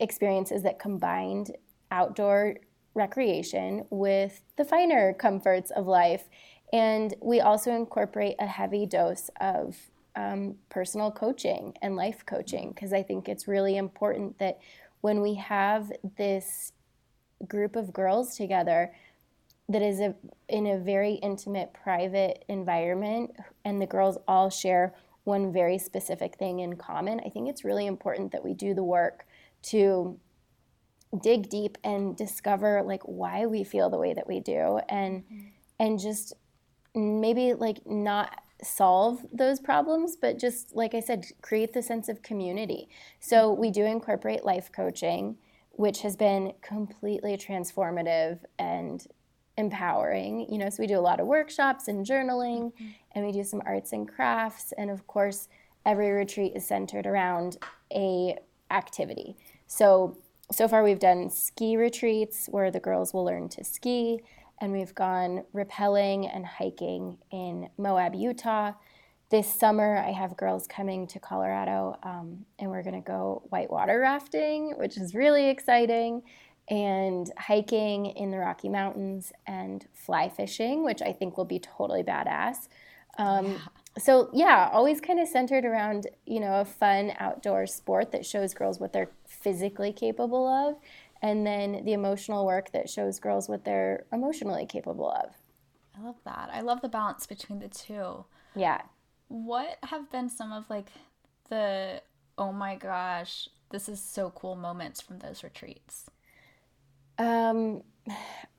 [0.00, 1.56] experiences that combined
[1.90, 2.56] outdoor
[2.94, 6.24] recreation with the finer comforts of life.
[6.72, 9.76] And we also incorporate a heavy dose of
[10.16, 14.58] um, personal coaching and life coaching because I think it's really important that
[15.06, 16.72] when we have this
[17.46, 18.92] group of girls together,
[19.68, 20.16] that is a,
[20.48, 23.30] in a very intimate, private environment,
[23.64, 27.86] and the girls all share one very specific thing in common, I think it's really
[27.86, 29.26] important that we do the work
[29.70, 30.18] to
[31.22, 35.46] dig deep and discover like why we feel the way that we do and mm-hmm.
[35.78, 36.32] and just
[36.96, 42.22] maybe like not solve those problems but just like i said create the sense of
[42.22, 42.88] community.
[43.20, 45.36] So we do incorporate life coaching
[45.72, 49.06] which has been completely transformative and
[49.58, 50.46] empowering.
[50.50, 52.88] You know so we do a lot of workshops and journaling mm-hmm.
[53.12, 55.48] and we do some arts and crafts and of course
[55.84, 57.58] every retreat is centered around
[57.92, 58.36] a
[58.70, 59.36] activity.
[59.66, 60.18] So
[60.50, 64.20] so far we've done ski retreats where the girls will learn to ski
[64.60, 68.72] and we've gone rappelling and hiking in moab utah.
[69.28, 73.98] This summer i have girls coming to colorado um, and we're going to go whitewater
[73.98, 76.22] rafting which is really exciting
[76.68, 82.04] and hiking in the rocky mountains and fly fishing which i think will be totally
[82.04, 82.68] badass.
[83.18, 83.58] Um, yeah.
[83.98, 88.54] so yeah, always kind of centered around you know a fun outdoor sport that shows
[88.54, 90.76] girls what they're physically capable of,
[91.22, 95.30] and then the emotional work that shows girls what they're emotionally capable of.
[95.98, 96.50] I love that.
[96.52, 98.24] I love the balance between the two.
[98.54, 98.82] Yeah.
[99.28, 100.88] What have been some of like
[101.48, 102.02] the
[102.38, 106.06] oh my gosh, this is so cool moments from those retreats?
[107.18, 107.82] Um,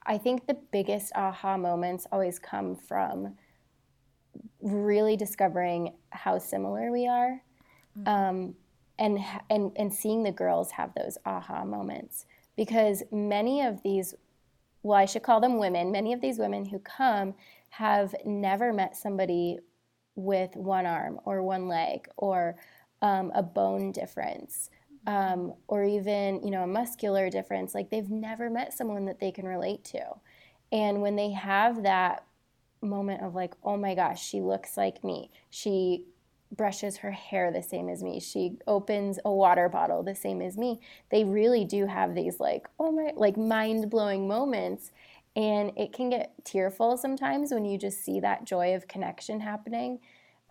[0.06, 3.36] I think the biggest aha moments always come from
[4.62, 7.41] really discovering how similar we are
[7.98, 8.08] mm-hmm.
[8.08, 8.56] um,
[8.98, 12.26] and, and, and seeing the girls have those aha moments.
[12.58, 14.13] Because many of these,
[14.84, 17.36] well, I should call them women, many of these women who come
[17.70, 19.60] have never met somebody
[20.15, 22.56] with one arm or one leg or
[23.02, 24.70] um, a bone difference.
[25.06, 29.32] Um, or even you know a muscular difference like they've never met someone that they
[29.32, 30.02] can relate to
[30.72, 32.26] and when they have that
[32.82, 35.32] moment of like, oh my gosh, she looks like me.
[35.50, 36.06] She
[36.56, 38.20] brushes her hair the same as me.
[38.20, 40.80] She opens a water bottle the same as me.
[41.12, 44.92] They really do have these like, oh my, like mind blowing moments.
[45.36, 50.00] And it can get tearful sometimes when you just see that joy of connection happening.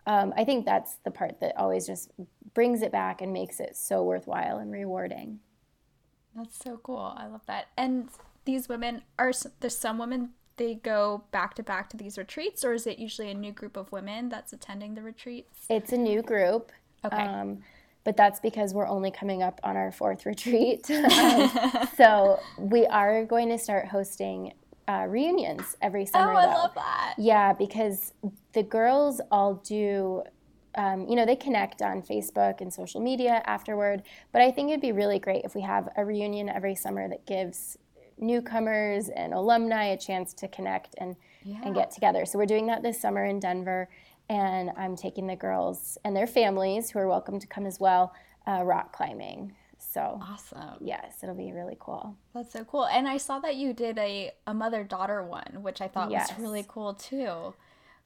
[0.05, 2.11] Um, I think that's the part that always just
[2.53, 5.39] brings it back and makes it so worthwhile and rewarding.
[6.33, 7.13] That's so cool.
[7.17, 7.67] I love that.
[7.75, 8.09] And
[8.45, 12.73] these women are there's some women they go back to back to these retreats, or
[12.73, 15.65] is it usually a new group of women that's attending the retreats?
[15.69, 16.71] It's a new group.
[17.05, 17.15] Okay.
[17.15, 17.59] Um,
[18.03, 20.89] but that's because we're only coming up on our fourth retreat.
[20.91, 21.51] um,
[21.97, 24.53] so we are going to start hosting
[24.87, 26.33] uh, reunions every summer.
[26.33, 26.53] Oh, I though.
[26.53, 27.15] love that.
[27.17, 28.13] Yeah, because
[28.53, 30.23] the girls all do.
[30.75, 34.03] Um, you know, they connect on Facebook and social media afterward.
[34.31, 37.25] But I think it'd be really great if we have a reunion every summer that
[37.25, 37.77] gives
[38.17, 41.57] newcomers and alumni a chance to connect and, yeah.
[41.63, 42.25] and get together.
[42.25, 43.89] So we're doing that this summer in Denver,
[44.29, 48.13] and I'm taking the girls and their families, who are welcome to come as well,
[48.47, 49.53] uh, rock climbing.
[49.77, 50.77] So awesome.
[50.81, 52.15] Yes, it'll be really cool.
[52.33, 52.85] That's so cool.
[52.85, 56.29] And I saw that you did a, a mother daughter one, which I thought yes.
[56.29, 57.53] was really cool too.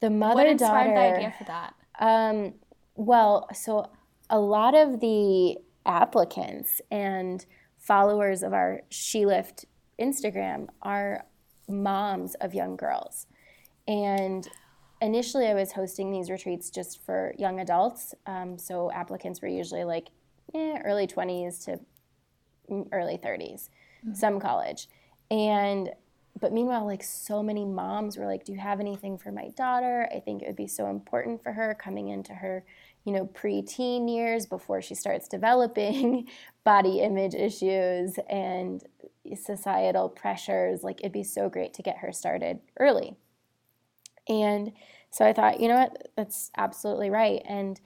[0.00, 1.74] The mother what inspired daughter, the idea for that?
[1.98, 2.54] Um,
[2.94, 3.90] well, so
[4.30, 7.44] a lot of the applicants and
[7.78, 9.64] followers of our SheLift
[10.02, 11.24] Instagram are
[11.68, 13.26] moms of young girls.
[13.88, 14.46] And
[15.00, 18.14] initially, I was hosting these retreats just for young adults.
[18.26, 20.08] Um, so applicants were usually like
[20.54, 21.80] eh, early 20s to
[22.92, 23.68] early 30s,
[24.04, 24.14] mm-hmm.
[24.14, 24.88] some college.
[25.30, 25.90] And
[26.40, 30.08] but meanwhile, like so many moms were like, "Do you have anything for my daughter?
[30.14, 32.64] I think it would be so important for her coming into her,
[33.04, 36.28] you know, preteen years before she starts developing
[36.64, 38.82] body image issues and
[39.36, 40.82] societal pressures.
[40.82, 43.16] Like, it'd be so great to get her started early.
[44.28, 44.72] And
[45.10, 47.42] so I thought, you know what, that's absolutely right.
[47.46, 47.80] And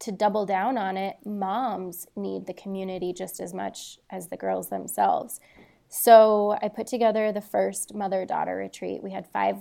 [0.00, 4.68] to double down on it, moms need the community just as much as the girls
[4.68, 5.40] themselves.
[5.88, 9.02] So I put together the first mother daughter retreat.
[9.02, 9.56] We had five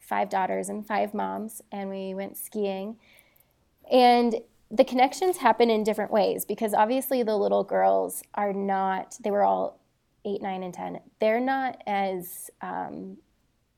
[0.00, 2.96] five daughters and five moms and we went skiing.
[3.90, 4.36] And
[4.70, 9.42] the connections happen in different ways because obviously the little girls are not they were
[9.42, 9.80] all
[10.26, 13.16] eight, nine, and 10, they're not as, um,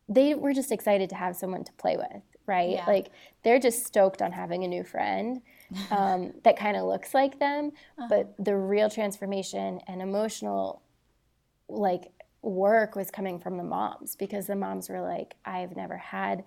[0.09, 2.71] they were just excited to have someone to play with, right?
[2.71, 2.87] Yeah.
[2.87, 3.11] Like
[3.45, 5.43] they're just stoked on having a new friend
[5.91, 7.73] um, that kind of looks like them.
[7.99, 8.09] Uh-huh.
[8.09, 10.83] But the real transformation and emotional,
[11.69, 12.11] like,
[12.43, 16.45] work was coming from the moms because the moms were like, I've never had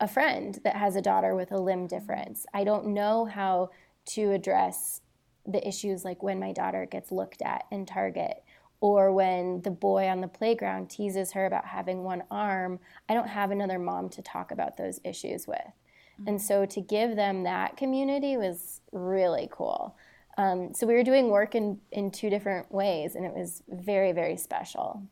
[0.00, 2.46] a friend that has a daughter with a limb difference.
[2.52, 3.70] I don't know how
[4.06, 5.00] to address
[5.46, 8.42] the issues like when my daughter gets looked at in Target
[8.84, 12.78] or when the boy on the playground teases her about having one arm,
[13.08, 15.56] I don't have another mom to talk about those issues with.
[15.56, 16.28] Mm-hmm.
[16.28, 19.96] And so to give them that community was really cool.
[20.36, 24.12] Um, so we were doing work in, in two different ways, and it was very,
[24.12, 25.02] very special.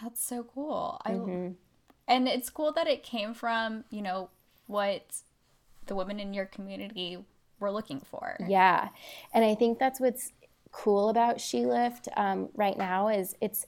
[0.00, 1.02] That's so cool.
[1.04, 1.48] Mm-hmm.
[2.08, 4.30] I, and it's cool that it came from, you know,
[4.68, 5.20] what
[5.84, 7.18] the women in your community
[7.58, 8.38] were looking for.
[8.48, 8.88] Yeah.
[9.34, 10.32] And I think that's what's
[10.72, 13.66] cool about SheLift um, right now is it's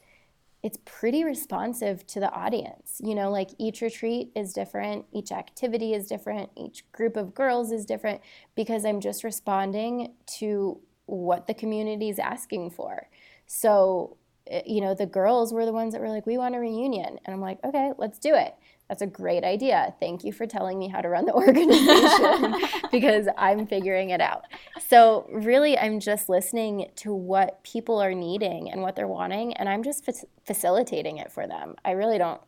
[0.63, 3.01] it's pretty responsive to the audience.
[3.03, 7.73] You know, like each retreat is different, each activity is different, each group of girls
[7.73, 8.21] is different
[8.55, 13.09] because I'm just responding to what the community is asking for.
[13.47, 16.61] So, eh, you know, the girls were the ones that were like, we want a
[16.61, 17.19] reunion.
[17.25, 18.55] And I'm like, okay, let's do it
[18.93, 19.95] that's a great idea.
[20.01, 22.61] Thank you for telling me how to run the organization
[22.93, 24.45] because I'm figuring it out.
[24.87, 29.67] So, really, I'm just listening to what people are needing and what they're wanting, and
[29.67, 31.75] I'm just fa- facilitating it for them.
[31.87, 32.39] I really don't.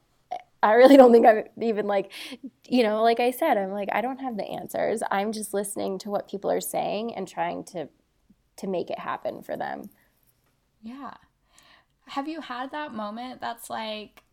[0.62, 2.12] I really don't think I'm even like,
[2.68, 5.02] you know, like I said, I'm like, I don't have the answers.
[5.10, 7.88] I'm just listening to what people are saying and trying to
[8.58, 9.88] to make it happen for them.
[10.82, 11.14] Yeah.
[12.08, 14.24] Have you had that moment that's like,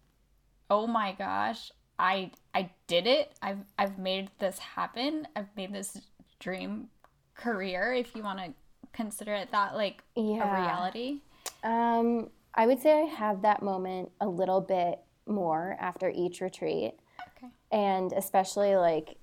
[0.70, 1.72] oh my gosh,
[2.02, 3.34] I I did it.
[3.42, 5.28] I've I've made this happen.
[5.36, 5.98] I've made this
[6.40, 6.90] dream
[7.36, 8.54] career if you want to
[8.92, 10.42] consider it that like yeah.
[10.42, 11.22] a reality.
[11.64, 16.96] Um I would say I have that moment a little bit more after each retreat.
[17.38, 17.48] Okay.
[17.72, 19.18] And especially like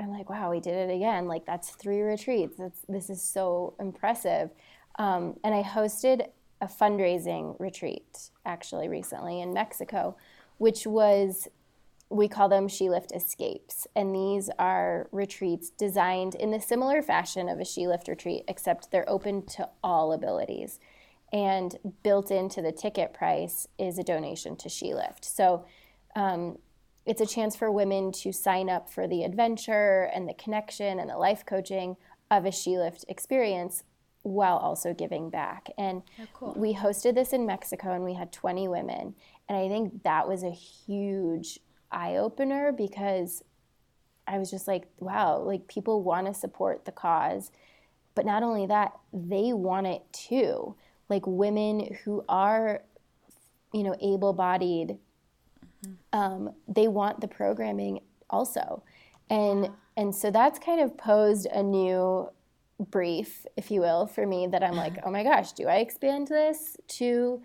[0.00, 1.28] I'm like, wow, we did it again.
[1.28, 2.56] Like that's three retreats.
[2.58, 4.50] That's this is so impressive.
[4.98, 6.26] Um, and I hosted
[6.60, 10.16] a fundraising retreat actually recently in Mexico,
[10.58, 11.48] which was
[12.12, 13.86] we call them SheLift Escapes.
[13.96, 19.08] And these are retreats designed in the similar fashion of a SheLift retreat, except they're
[19.08, 20.78] open to all abilities.
[21.32, 25.24] And built into the ticket price is a donation to SheLift.
[25.24, 25.64] So
[26.14, 26.58] um,
[27.06, 31.08] it's a chance for women to sign up for the adventure and the connection and
[31.08, 31.96] the life coaching
[32.30, 33.84] of a SheLift experience
[34.20, 35.70] while also giving back.
[35.78, 36.54] And oh, cool.
[36.56, 39.14] we hosted this in Mexico and we had 20 women.
[39.48, 41.58] And I think that was a huge
[41.92, 43.42] eye opener because
[44.26, 47.50] I was just like, wow, like people want to support the cause.
[48.14, 50.76] But not only that, they want it too.
[51.08, 52.82] Like women who are,
[53.72, 54.98] you know, able bodied,
[55.84, 56.18] mm-hmm.
[56.18, 58.82] um, they want the programming also.
[59.28, 62.28] And, and so that's kind of posed a new
[62.90, 66.28] brief, if you will, for me that I'm like, oh my gosh, do I expand
[66.28, 67.42] this to,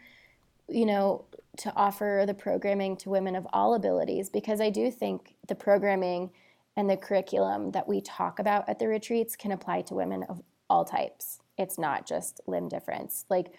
[0.70, 1.26] you know,
[1.58, 6.32] to offer the programming to women of all abilities because I do think the programming
[6.76, 10.41] and the curriculum that we talk about at the retreats can apply to women of
[10.70, 11.39] all types.
[11.58, 13.26] It's not just limb difference.
[13.30, 13.53] Like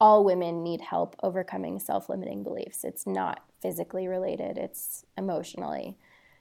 [0.00, 2.84] all women need help overcoming self limiting beliefs.
[2.84, 5.96] It's not physically related, it's emotionally.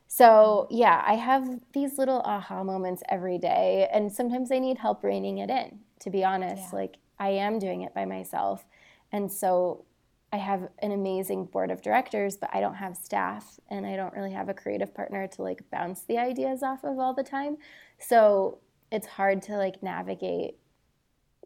[0.08, 5.06] So, yeah, I have these little aha moments every day, and sometimes I need help
[5.06, 6.64] reining it in, to be honest.
[6.74, 6.80] Yeah.
[6.80, 8.66] Like, I am doing it by myself.
[9.14, 9.86] And so,
[10.34, 14.14] I have an amazing board of directors, but I don't have staff and I don't
[14.14, 17.58] really have a creative partner to like bounce the ideas off of all the time.
[18.00, 18.60] So
[18.92, 20.58] it's hard to like navigate,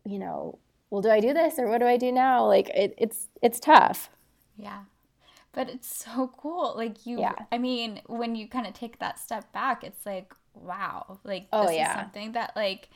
[0.06, 0.60] you know,
[0.92, 2.46] well, do I do this or what do I do now?
[2.46, 4.10] Like it, it's it's tough.
[4.56, 4.84] Yeah.
[5.52, 6.74] But it's so cool.
[6.76, 7.34] Like you yeah.
[7.52, 11.20] I mean, when you kind of take that step back, it's like, wow.
[11.24, 11.90] Like oh, this yeah.
[11.90, 12.90] is something that like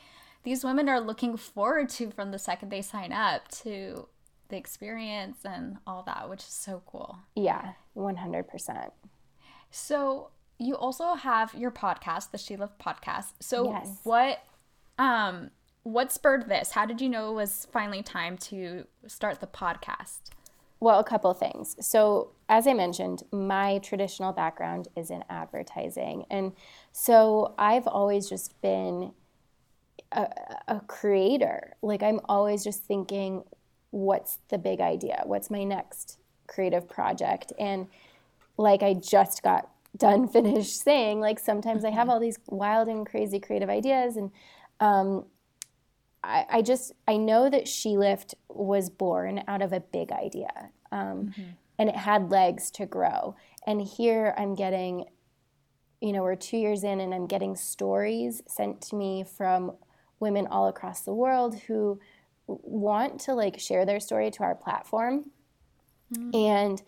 [0.44, 4.06] these women are looking forward to from the second they sign up to
[4.50, 7.18] the experience and all that, which is so cool.
[7.34, 8.90] Yeah, 100%.
[9.70, 13.32] So, you also have your podcast, the SheLift podcast.
[13.40, 14.00] So, yes.
[14.04, 14.44] what
[14.98, 15.50] um
[15.82, 16.72] what spurred this?
[16.72, 20.20] How did you know it was finally time to start the podcast?
[20.78, 21.76] Well, a couple things.
[21.80, 26.24] So, as I mentioned, my traditional background is in advertising.
[26.30, 26.52] And
[26.90, 29.12] so I've always just been
[30.12, 30.28] a,
[30.68, 31.74] a, creator.
[31.82, 33.44] Like, I'm always just thinking,
[33.90, 35.22] what's the big idea?
[35.24, 37.52] What's my next creative project?
[37.58, 37.88] And
[38.56, 42.10] like I just got done finished saying, like sometimes I have mm-hmm.
[42.10, 44.16] all these wild and crazy creative ideas.
[44.16, 44.30] And
[44.80, 45.26] um,
[46.22, 50.70] I, I, just, I know that SheLift was born out of a big idea.
[50.92, 51.42] Um, mm-hmm.
[51.78, 53.36] And it had legs to grow.
[53.66, 55.06] And here I'm getting,
[56.00, 59.72] you know, we're two years in and I'm getting stories sent to me from
[60.18, 61.98] women all across the world who
[62.62, 65.30] want to like share their story to our platform.
[66.14, 66.34] Mm-hmm.
[66.34, 66.82] And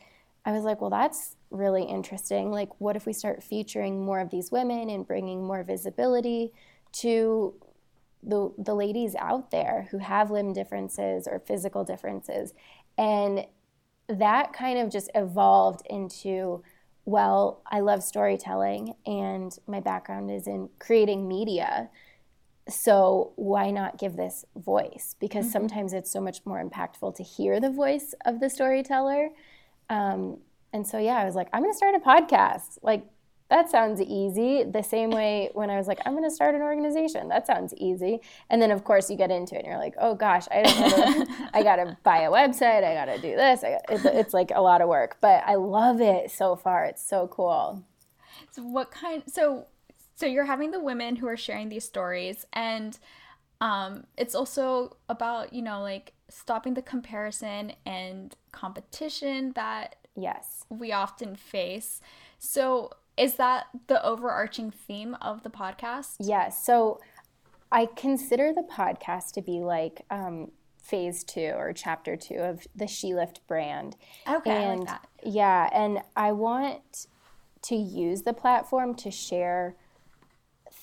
[0.44, 2.50] I was like, well, that's really interesting.
[2.50, 6.52] Like, what if we start featuring more of these women and bringing more visibility
[6.94, 7.54] to
[8.22, 12.54] the, the ladies out there who have limb differences or physical differences
[12.98, 13.46] And
[14.08, 16.62] that kind of just evolved into
[17.04, 21.90] well, I love storytelling and my background is in creating media.
[22.68, 25.16] So why not give this voice?
[25.18, 25.52] Because mm-hmm.
[25.52, 29.30] sometimes it's so much more impactful to hear the voice of the storyteller.
[29.90, 30.38] Um,
[30.72, 32.78] and so, yeah, I was like, I'm going to start a podcast.
[32.82, 33.04] Like,
[33.50, 34.62] that sounds easy.
[34.62, 37.28] The same way when I was like, I'm going to start an organization.
[37.28, 38.20] That sounds easy.
[38.48, 41.28] And then, of course, you get into it and you're like, oh gosh, I don't
[41.28, 41.48] know.
[41.52, 42.84] I got to buy a website.
[42.84, 43.60] I got to do this.
[43.60, 46.84] Got, it's, it's like a lot of work, but I love it so far.
[46.86, 47.84] It's so cool.
[48.52, 49.22] So, what kind?
[49.26, 49.66] So,
[50.22, 52.96] so you're having the women who are sharing these stories, and
[53.60, 60.92] um, it's also about, you know, like stopping the comparison and competition that yes we
[60.92, 62.00] often face.
[62.38, 66.18] So, is that the overarching theme of the podcast?
[66.20, 66.64] Yes.
[66.64, 67.00] So
[67.72, 72.84] I consider the podcast to be like um, phase two or chapter two of the
[72.84, 73.96] SheLift brand.
[74.28, 74.52] Okay.
[74.52, 77.08] And like yeah, and I want
[77.62, 79.74] to use the platform to share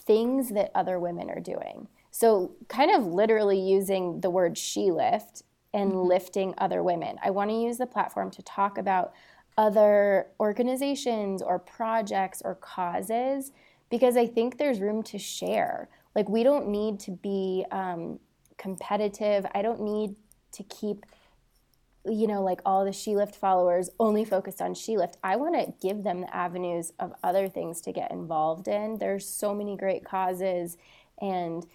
[0.09, 1.87] things that other women are doing.
[2.09, 6.07] So, kind of literally using the word she lift and mm-hmm.
[6.07, 7.17] lifting other women.
[7.23, 9.13] I want to use the platform to talk about
[9.55, 13.51] other organizations or projects or causes
[13.91, 15.89] because I think there's room to share.
[16.15, 18.19] Like, we don't need to be um,
[18.57, 19.45] competitive.
[19.53, 20.15] I don't need
[20.53, 21.05] to keep,
[22.09, 25.13] you know, like all the SheLift followers only focused on SheLift.
[25.23, 28.97] I want to give them the avenues of other things to get involved in.
[28.97, 30.77] There's so many great causes
[31.21, 31.65] and,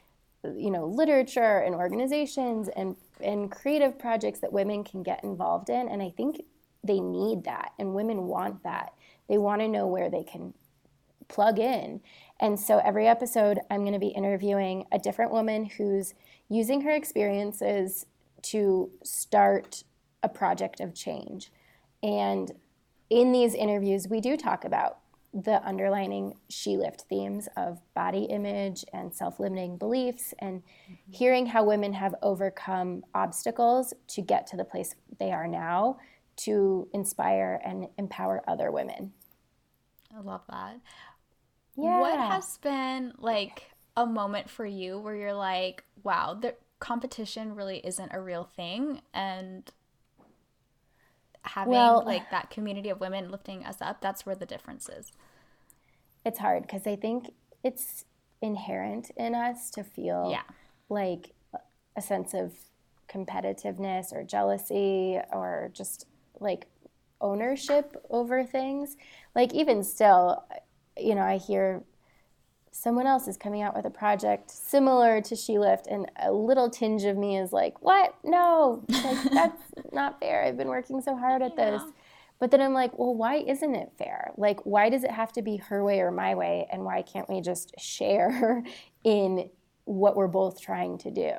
[0.42, 5.88] you know, literature and organizations and, and creative projects that women can get involved in.
[5.88, 6.40] And I think
[6.84, 8.92] they need that and women want that
[9.28, 10.52] they want to know where they can
[11.28, 12.00] plug in
[12.38, 16.14] and so every episode i'm going to be interviewing a different woman who's
[16.50, 18.04] using her experiences
[18.42, 19.84] to start
[20.24, 21.52] a project of change
[22.02, 22.50] and
[23.10, 24.98] in these interviews we do talk about
[25.34, 31.12] the underlining SheLift themes of body image and self-limiting beliefs and mm-hmm.
[31.12, 35.98] hearing how women have overcome obstacles to get to the place they are now
[36.36, 39.12] to inspire and empower other women.
[40.16, 40.80] I love that.
[41.76, 41.98] Yeah.
[41.98, 47.78] What has been like a moment for you where you're like, wow, the competition really
[47.78, 49.68] isn't a real thing and
[51.44, 55.12] having well, like that community of women lifting us up, that's where the difference is.
[56.24, 57.32] It's hard because I think
[57.62, 58.04] it's
[58.40, 60.42] inherent in us to feel yeah.
[60.88, 61.32] like
[61.96, 62.52] a sense of
[63.08, 66.06] competitiveness or jealousy or just
[66.40, 66.66] like
[67.20, 68.96] ownership over things.
[69.34, 70.44] Like even still,
[70.96, 71.82] you know, I hear
[72.76, 77.04] someone else is coming out with a project similar to SheLift, and a little tinge
[77.04, 78.14] of me is like, "What?
[78.24, 79.62] No, like that's
[79.92, 80.44] not fair.
[80.44, 81.80] I've been working so hard at this."
[82.40, 84.32] But then I'm like, well, why isn't it fair?
[84.36, 86.66] Like, why does it have to be her way or my way?
[86.70, 88.64] And why can't we just share
[89.04, 89.48] in
[89.84, 91.32] what we're both trying to do?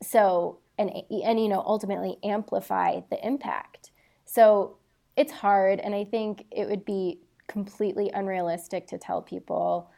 [0.00, 3.90] So, and, and you know, ultimately amplify the impact.
[4.24, 4.76] So
[5.16, 9.90] it's hard, and I think it would be completely unrealistic to tell people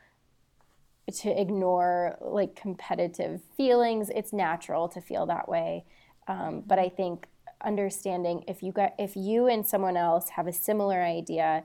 [1.13, 4.11] to ignore like competitive feelings.
[4.15, 5.85] It's natural to feel that way,
[6.29, 7.27] um, but I think
[7.63, 11.65] understanding if you got if you and someone else have a similar idea,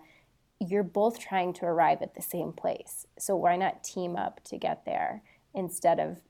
[0.59, 3.05] you're both trying to arrive at the same place.
[3.17, 5.23] So why not team up to get there
[5.53, 6.21] instead of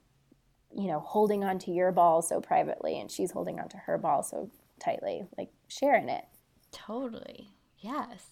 [0.75, 4.49] you know holding onto your ball so privately and she's holding onto her ball so
[4.79, 6.25] tightly like sharing it
[6.71, 7.49] totally
[7.79, 8.25] yes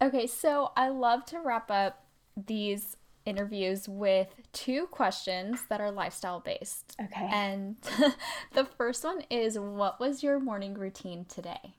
[0.00, 2.06] okay so i love to wrap up
[2.46, 2.96] these
[3.26, 7.76] interviews with two questions that are lifestyle based okay and
[8.52, 11.74] the first one is what was your morning routine today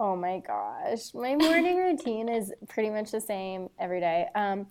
[0.00, 4.66] oh my gosh my morning routine is pretty much the same every day um,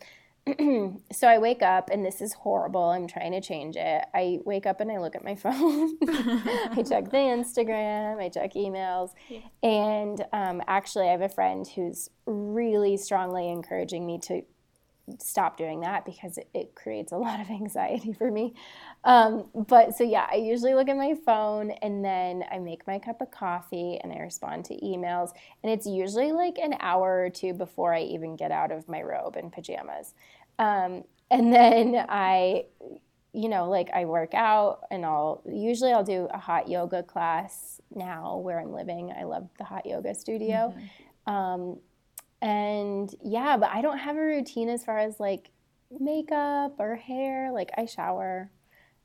[1.11, 2.85] so I wake up and this is horrible.
[2.85, 4.05] I'm trying to change it.
[4.13, 5.97] I wake up and I look at my phone.
[6.01, 9.11] I check the Instagram, I check emails.
[9.29, 9.39] Yeah.
[9.61, 14.41] And um, actually, I have a friend who's really strongly encouraging me to
[15.19, 18.53] stop doing that because it, it creates a lot of anxiety for me.
[19.03, 22.99] Um, but so, yeah, I usually look at my phone and then I make my
[22.99, 25.31] cup of coffee and I respond to emails.
[25.63, 29.01] And it's usually like an hour or two before I even get out of my
[29.01, 30.13] robe and pajamas.
[30.59, 32.65] Um, and then I,
[33.33, 37.81] you know, like I work out and I'll usually I'll do a hot yoga class
[37.93, 39.13] now where I'm living.
[39.17, 40.73] I love the hot yoga studio.
[40.75, 41.33] Mm-hmm.
[41.33, 41.77] Um,
[42.41, 45.49] and yeah, but I don't have a routine as far as like
[45.99, 47.51] makeup or hair.
[47.51, 48.51] Like I shower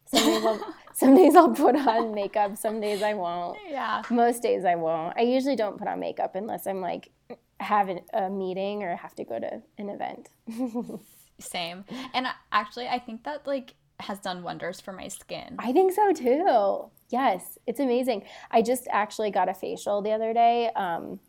[0.06, 3.58] Some days I'll some days I'll put on makeup, some days I won't.
[3.68, 4.02] Yeah.
[4.10, 5.16] Most days I won't.
[5.16, 7.10] I usually don't put on makeup unless I'm like
[7.58, 10.28] have a meeting or have to go to an event.
[11.38, 11.84] Same.
[12.14, 15.56] And actually, I think that like has done wonders for my skin.
[15.58, 16.90] I think so too.
[17.08, 18.24] Yes, it's amazing.
[18.50, 20.70] I just actually got a facial the other day.
[20.76, 21.20] Um,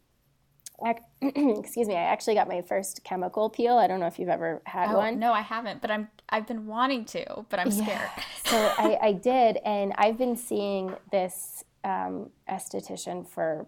[1.21, 3.77] excuse me, I actually got my first chemical peel.
[3.77, 5.19] I don't know if you've ever had oh, one.
[5.19, 7.87] No, I haven't, but I'm I've been wanting to, but I'm scared.
[7.89, 8.23] Yeah.
[8.45, 13.65] so I, I did, and I've been seeing this um, esthetician for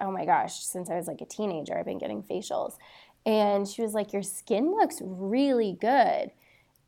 [0.00, 1.76] oh my gosh, since I was like a teenager.
[1.76, 2.78] I've been getting facials,
[3.26, 6.30] and she was like, "Your skin looks really good."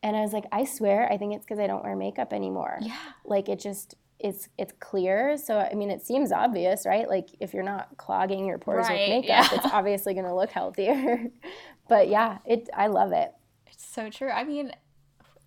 [0.03, 2.79] And I was like, I swear, I think it's because I don't wear makeup anymore.
[2.81, 2.97] Yeah.
[3.25, 5.37] Like it just it's it's clear.
[5.39, 7.09] So I mean, it seems obvious, right?
[7.09, 9.59] Like if you're not clogging your pores Right, with makeup, yeah.
[9.59, 11.25] it's obviously going to look healthier.
[11.89, 13.33] but yeah, it I love it.
[13.67, 14.31] It's so true.
[14.31, 14.73] I mean,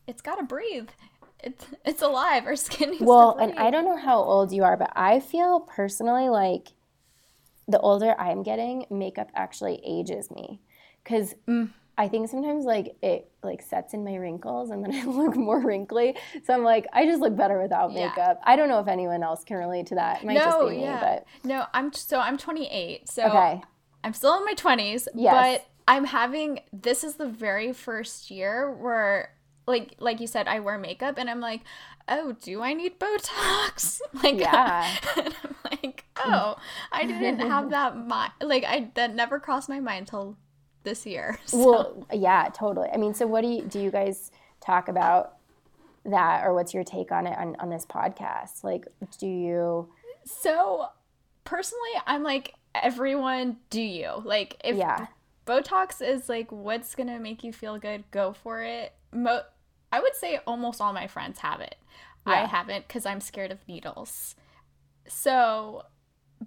[0.07, 0.89] it's got to breathe.
[1.43, 2.45] It's it's alive.
[2.45, 3.57] Our skin needs Well, and.
[3.59, 6.69] I don't know how old you are, but I feel personally like
[7.67, 10.61] the older I'm getting, makeup actually ages me.
[11.05, 11.71] Cuz Mm.
[11.97, 15.59] I think sometimes like it like sets in my wrinkles and then I look more
[15.59, 16.15] wrinkly.
[16.45, 18.07] So I'm like I just look better without Yeah.
[18.07, 18.39] makeup.
[18.43, 20.21] I don't know if anyone else can relate to that.
[20.23, 20.99] It might just no, be me, yeah.
[20.99, 23.09] but No, I'm so I'm 28.
[23.09, 23.61] So okay.
[24.03, 25.33] I'm still in my 20s, Yes.
[25.61, 29.29] but I'm having this is the very first year where
[29.67, 31.61] like like you said I wear makeup and I'm like,
[32.07, 34.89] "Oh, do I need Botox?" Like Yeah.
[35.17, 36.55] and I'm like, "Oh,
[36.91, 40.37] I didn't have that mind like I that never crossed my mind until
[40.83, 41.57] this year." So.
[41.57, 42.89] Well, yeah, totally.
[42.93, 45.37] I mean, so what do you do you guys talk about
[46.05, 48.63] that or what's your take on it on, on this podcast?
[48.63, 48.87] Like
[49.19, 49.89] do you
[50.25, 50.87] So
[51.43, 54.21] personally, I'm like everyone do you.
[54.23, 55.07] Like if Yeah.
[55.45, 58.93] Botox is like what's going to make you feel good, go for it.
[59.11, 59.43] Mo-
[59.91, 61.75] I would say almost all my friends have it.
[62.25, 64.35] I haven't cuz I'm scared of needles.
[65.07, 65.83] So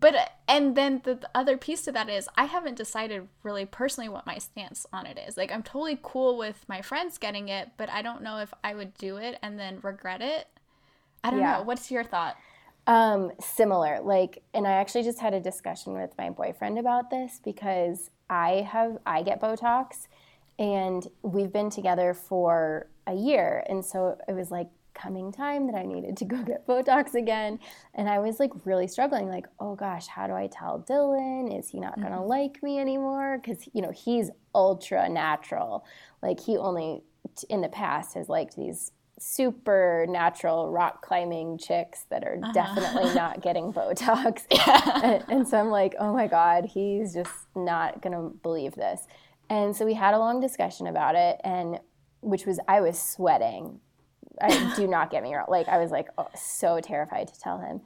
[0.00, 4.08] but and then the, the other piece to that is I haven't decided really personally
[4.08, 5.36] what my stance on it is.
[5.36, 8.74] Like I'm totally cool with my friends getting it, but I don't know if I
[8.74, 10.48] would do it and then regret it.
[11.24, 11.46] I don't Yeah.
[11.46, 11.62] know.
[11.62, 12.36] What's your thought?
[12.86, 14.00] Um, similar.
[14.00, 18.66] Like, and I actually just had a discussion with my boyfriend about this because I
[18.70, 20.06] have I get Botox,
[20.58, 25.76] and we've been together for a year, and so it was like coming time that
[25.76, 27.58] I needed to go get Botox again,
[27.94, 29.28] and I was like really struggling.
[29.28, 31.56] Like, oh gosh, how do I tell Dylan?
[31.56, 32.28] Is he not gonna mm-hmm.
[32.28, 33.38] like me anymore?
[33.38, 35.84] Because you know he's ultra natural.
[36.22, 37.02] Like he only
[37.36, 42.52] t- in the past has liked these super natural rock climbing chicks that are uh-huh.
[42.52, 44.42] definitely not getting Botox.
[45.02, 49.06] and, and so I'm like, oh my God, he's just not going to believe this.
[49.48, 51.78] And so we had a long discussion about it, and
[52.20, 53.80] which was, I was sweating.
[54.40, 55.46] I do not get me wrong.
[55.48, 57.80] Like, I was like, oh, so terrified to tell him.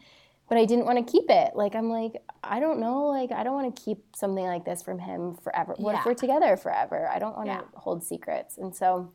[0.48, 1.52] But I didn't want to keep it.
[1.54, 3.06] Like, I'm like, I don't know.
[3.06, 5.74] Like, I don't want to keep something like this from him forever.
[5.78, 6.00] What Yeah.
[6.00, 7.08] if we're together forever?
[7.08, 7.60] I don't want to Yeah.
[7.76, 8.58] hold secrets.
[8.58, 9.12] And so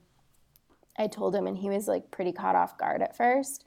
[0.98, 3.66] I told him, and he was like pretty caught off guard at first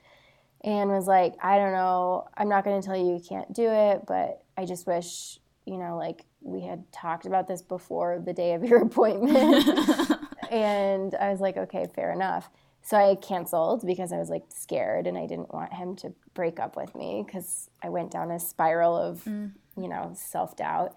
[0.64, 3.69] and was like, I don't know, I'm not going to tell you you can't do
[3.69, 8.33] it, but I just wish, you know, like we had talked about this before the
[8.33, 9.69] day of your appointment.
[10.51, 12.49] and I was like, okay, fair enough.
[12.89, 16.59] So I canceled because I was like scared and I didn't want him to break
[16.59, 19.53] up with me because I went down a spiral of, mm.
[19.76, 20.95] you know, self doubt.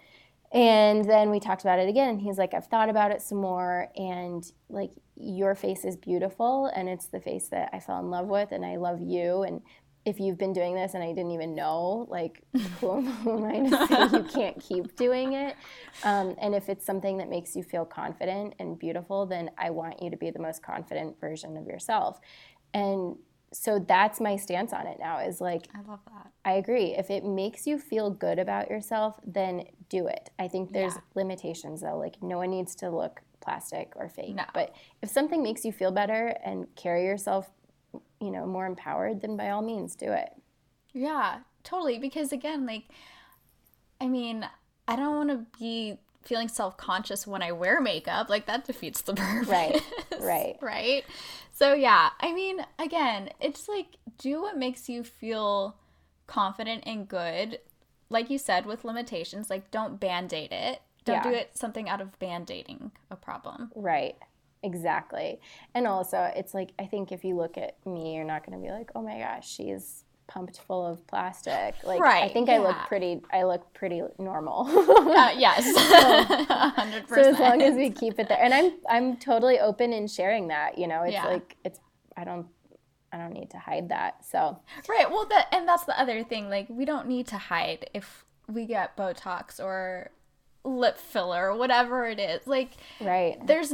[0.54, 3.40] And then we talked about it again, and he's like, I've thought about it some
[3.40, 8.10] more, and like, your face is beautiful, and it's the face that I fell in
[8.10, 9.44] love with, and I love you.
[9.44, 9.62] And
[10.06, 12.42] if you've been doing this and I didn't even know, like,
[12.80, 15.56] who am who am I to say you can't keep doing it?
[16.04, 20.02] Um, and if it's something that makes you feel confident and beautiful, then I want
[20.02, 22.20] you to be the most confident version of yourself.
[22.74, 23.18] And
[23.54, 26.32] so that's my stance on it now is like, I love that.
[26.46, 26.96] I agree.
[26.96, 30.30] If it makes you feel good about yourself, then do it.
[30.40, 31.02] I think there's Yeah.
[31.16, 31.98] limitations though.
[31.98, 34.36] Like no one needs to look plastic or fake.
[34.36, 34.46] No.
[34.54, 37.52] But if something makes you feel better and carry yourself,
[38.22, 40.30] you know, more empowered, then by all means do it.
[40.94, 41.98] Yeah, totally.
[42.00, 42.84] Because again, like,
[44.00, 44.48] I mean,
[44.88, 48.30] I don't want to be feeling self conscious when I wear makeup.
[48.30, 49.48] Like, that defeats the purpose.
[49.50, 49.82] Right,
[50.22, 50.58] right.
[50.62, 51.04] right.
[51.52, 55.76] So, yeah, I mean, again, it's like do what makes you feel
[56.28, 57.60] confident and good.
[58.10, 60.82] Like you said, with limitations, like, don't band aid it.
[61.06, 61.24] Don't Yeah.
[61.24, 63.72] do it something out of band aiding a problem.
[63.76, 64.16] Right.
[64.64, 65.40] Exactly.
[65.74, 68.64] And also, it's like, I think if you look at me, you're not going to
[68.66, 71.76] be like, oh my gosh, she's pumped full of plastic.
[71.84, 74.66] Like, I Right, think I look pretty, I look pretty normal.
[74.68, 75.66] Uh, yes,
[76.48, 77.08] 100%.
[77.10, 80.48] so as long as we keep it there and i'm i'm totally open in sharing
[80.48, 81.26] that you know it's Yeah.
[81.28, 81.80] like it's
[82.16, 82.48] i don't
[83.14, 84.24] I don't need to hide that.
[84.26, 84.58] So
[84.88, 85.12] Right.
[85.12, 86.50] Well, that and that's the other thing.
[86.50, 90.12] Like, we don't need to hide if we get Botox or
[90.64, 92.48] lip filler or whatever it is.
[92.48, 92.70] Like,
[93.02, 93.36] right.
[93.46, 93.74] there's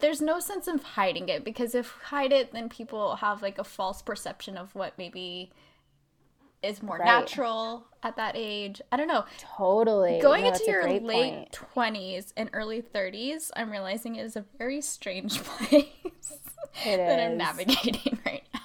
[0.00, 3.64] there's no sense of hiding it because if hide it, then people have like a
[3.64, 5.50] false perception of what maybe
[6.62, 7.06] is more Right.
[7.06, 8.80] natural at that age.
[8.90, 9.24] I don't know.
[9.38, 10.20] Totally.
[10.20, 11.02] Going No, into your late
[11.34, 11.52] point.
[11.52, 15.86] twenties and early thirties, I'm realizing it is a very strange place
[16.84, 18.60] that I'm navigating right now.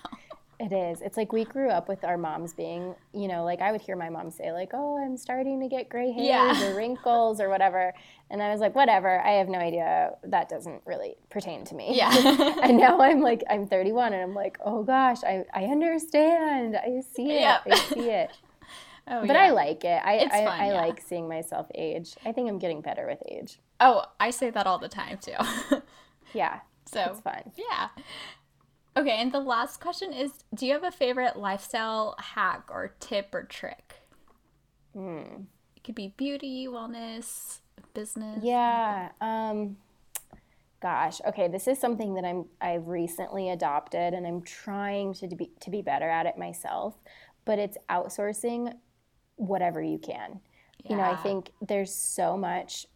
[0.60, 1.02] It is.
[1.02, 3.96] It's like we grew up with our moms being, you know, like I would hear
[3.96, 6.70] my mom say, like, "Oh, I'm starting to get gray hairs Yeah.
[6.72, 7.94] or wrinkles or whatever,"
[8.30, 9.20] and I was like, "Whatever.
[9.20, 10.12] I have no idea.
[10.24, 12.12] That doesn't really pertain to me." Yeah.
[12.64, 16.76] and now I'm like, I'm 31, and I'm like, "Oh gosh, I I understand.
[16.78, 17.42] I see it.
[17.42, 17.62] Yep.
[17.72, 18.32] I see it."
[19.06, 19.44] Oh, But yeah.
[19.44, 20.02] I like it.
[20.06, 20.74] I It's I, fun, I yeah.
[20.80, 22.16] like seeing myself age.
[22.26, 23.60] I think I'm getting better with age.
[23.82, 25.34] Oh, I say that all the time too.
[26.34, 27.52] Yeah, so it's fun.
[27.58, 27.90] yeah.
[28.96, 33.34] Okay, and the last question is do you have a favorite lifestyle hack or tip
[33.34, 33.96] or trick?
[34.94, 35.44] Hmm.
[35.76, 37.60] It could be beauty, wellness,
[37.94, 38.44] business.
[38.44, 39.10] Yeah.
[39.20, 39.78] Um,
[40.82, 41.20] gosh.
[41.28, 41.48] Okay.
[41.48, 45.82] This is something that I'm I've recently adopted, and I'm trying to be to be
[45.82, 46.96] better at it myself.
[47.46, 48.74] But it's outsourcing
[49.36, 50.40] whatever you can.
[50.90, 52.88] You know, I think there's so much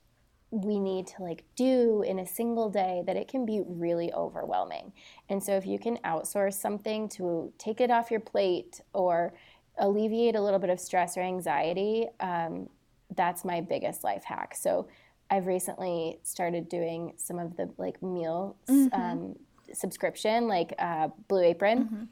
[0.51, 4.93] we need to like do in a single day that it can be really overwhelming.
[5.29, 9.33] And so if you can outsource something to take it off your plate or
[9.77, 12.69] alleviate a little bit of stress or anxiety, um,
[13.15, 14.55] that's my biggest life hack.
[14.55, 14.87] So
[15.29, 18.55] I've recently started doing some of the like meal
[18.93, 19.35] um,
[19.73, 22.09] subscription, like uh, Blue Apron.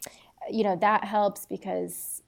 [0.52, 2.22] You know that helps because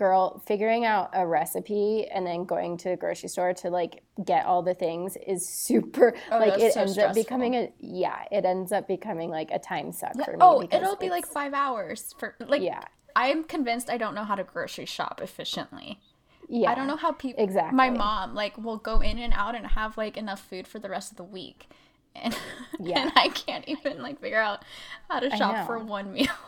[0.00, 4.46] girl figuring out a recipe and then going to the grocery store to like get
[4.46, 7.10] all the things is super Oh, like it so ends stressful.
[7.10, 10.62] up becoming a yeah it ends up becoming like a time suck for me Oh,
[10.72, 12.62] it'll be like five hours for like.
[12.62, 12.82] yeah
[13.14, 16.00] I'm convinced I don't know how to grocery shop efficiently.
[16.48, 17.42] yeah I don't know how people.
[17.44, 17.76] exactly.
[17.76, 20.88] My mom like will go in and out and have like enough food for the
[20.88, 21.68] rest of the week,
[22.14, 22.34] and
[22.78, 23.02] Yeah.
[23.02, 24.64] and I can't even like figure out
[25.08, 26.38] how to shop for one meal.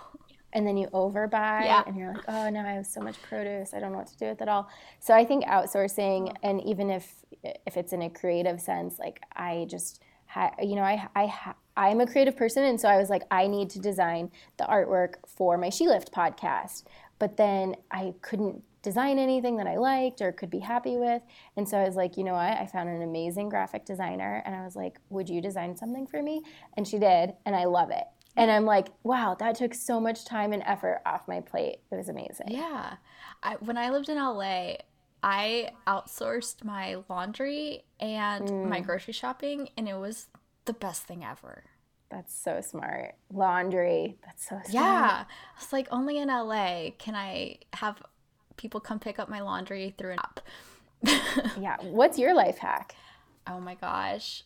[0.55, 1.83] And then you overbuy Yeah.
[1.87, 3.73] and you're like oh now i have so much produce.
[3.75, 4.69] I don't know what to do with it all.
[5.01, 9.67] So i think outsourcing and even if if it's in a creative sense like i
[9.69, 12.65] just ha- you know i i ha- i'm a creative person.
[12.65, 16.85] And so i was like i need to design the artwork for my SheLift podcast.
[17.19, 21.23] But then i couldn't design anything that i liked or could be happy with.
[21.57, 22.59] And so i was like you know what?
[22.59, 24.43] I found an amazing graphic designer.
[24.45, 26.43] And i was like would you design something for me?
[26.77, 27.33] And she did.
[27.47, 28.05] And i love it
[28.37, 31.79] and I'm like, wow, that took so much time and effort off my plate.
[31.91, 32.49] It was amazing.
[32.49, 32.95] Yeah.
[33.43, 34.75] I, when I lived in LA,
[35.23, 38.69] I outsourced my laundry and mm.
[38.69, 40.27] my grocery shopping, and it was
[40.65, 41.65] the best thing ever.
[42.11, 43.15] That's so smart.
[43.33, 44.17] Laundry.
[44.25, 44.69] That's so smart.
[44.71, 45.25] Yeah.
[45.57, 48.03] It's like only in LA can I have
[48.57, 50.41] people come pick up my laundry through an app.
[51.59, 51.77] Yeah.
[51.81, 52.95] What's your life hack?
[53.47, 54.45] oh my gosh.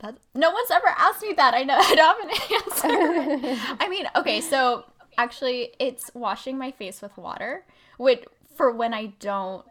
[0.00, 1.54] That, no one's ever asked me that.
[1.54, 3.76] I know I don't have an answer.
[3.80, 4.84] I mean, okay, so
[5.16, 7.64] actually, it's washing my face with water,
[7.96, 8.24] which
[8.56, 9.64] for when I don't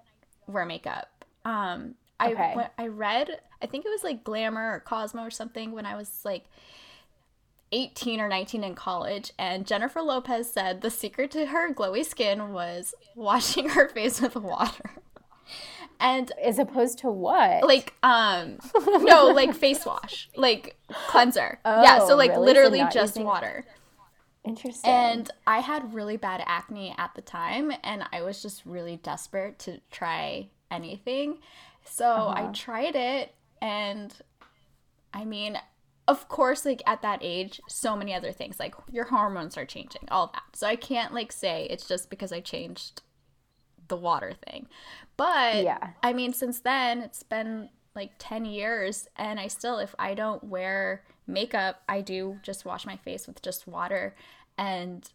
[0.47, 1.09] wear makeup.
[1.45, 2.51] Um, I Okay.
[2.55, 5.95] when I read, I think it was like Glamour or Cosmo or something when I
[5.95, 6.45] was like
[7.71, 12.51] 18 or 19 in college, and Jennifer Lopez said the secret to her glowy skin
[12.53, 14.91] was washing her face with water.
[16.00, 17.64] And As opposed to what?
[17.64, 20.76] like um no like face wash like
[21.08, 22.45] cleanser yeah so Oh, like really?
[22.45, 23.66] Literally not just using- water
[24.45, 24.89] Interesting.
[24.89, 29.60] and i had really bad acne at the time and i was just really desperate
[29.60, 31.39] to try anything
[31.84, 32.52] so i Uh-huh.
[32.54, 34.14] tried it and
[35.14, 35.60] i mean
[36.08, 40.08] of course like at that age so many other things like your hormones are changing
[40.10, 43.02] all that so i can't like say it's just because i changed
[43.88, 44.68] the water thing
[45.18, 45.90] but Yeah.
[46.04, 50.44] I mean, since then, it's been like 10 years, and I still, if I don't
[50.44, 54.14] wear makeup, I do just wash my face with just water.
[54.60, 55.10] And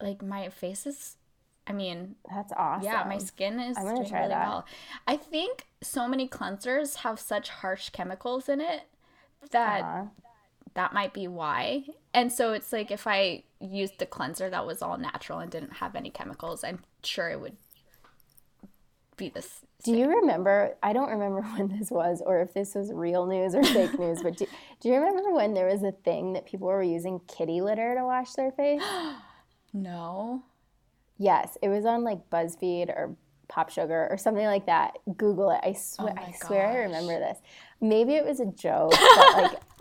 [0.00, 1.16] like my face is,
[1.66, 2.84] I mean, That's awesome.
[2.84, 4.48] yeah, my skin is I'm doing try really that.
[4.48, 4.66] well.
[5.06, 8.84] I think so many cleansers have such harsh chemicals in it
[9.50, 10.04] that Uh-huh.
[10.72, 11.84] that might be why.
[12.16, 15.74] And so it's like if I used the cleanser that was all natural and didn't
[15.74, 17.58] have any chemicals, I'm sure it would
[19.18, 19.60] be this.
[19.84, 20.76] Do you remember?
[20.82, 24.22] I don't remember when this was, or if this was real news or fake news,
[24.22, 24.46] but do,
[24.80, 28.04] do you remember when there was a thing that people were using kitty litter to
[28.04, 28.82] wash their face?
[29.72, 30.42] No.
[31.18, 33.14] Yes, it was on like BuzzFeed or
[33.48, 34.96] Pop Sugar or something like that.
[35.18, 35.60] Google it.
[35.62, 37.38] I swear, Oh I swear, I remember this.
[37.80, 39.58] Maybe it was a joke, but like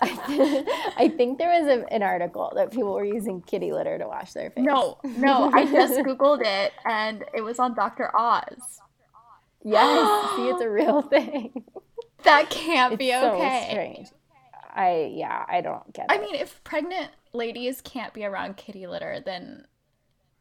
[0.97, 4.33] I, think there was a, an article that people were using kitty litter to wash
[4.33, 4.65] their face.
[4.65, 8.15] No, no, I just googled it and it was on Dr.
[8.15, 8.81] Oz.
[9.63, 11.63] Yes, see, it's a real thing.
[12.23, 13.65] That can't it's be okay.
[13.67, 14.07] So strange.
[14.73, 16.17] I yeah, I don't get I it.
[16.17, 19.65] I mean, if pregnant ladies can't be around kitty litter, then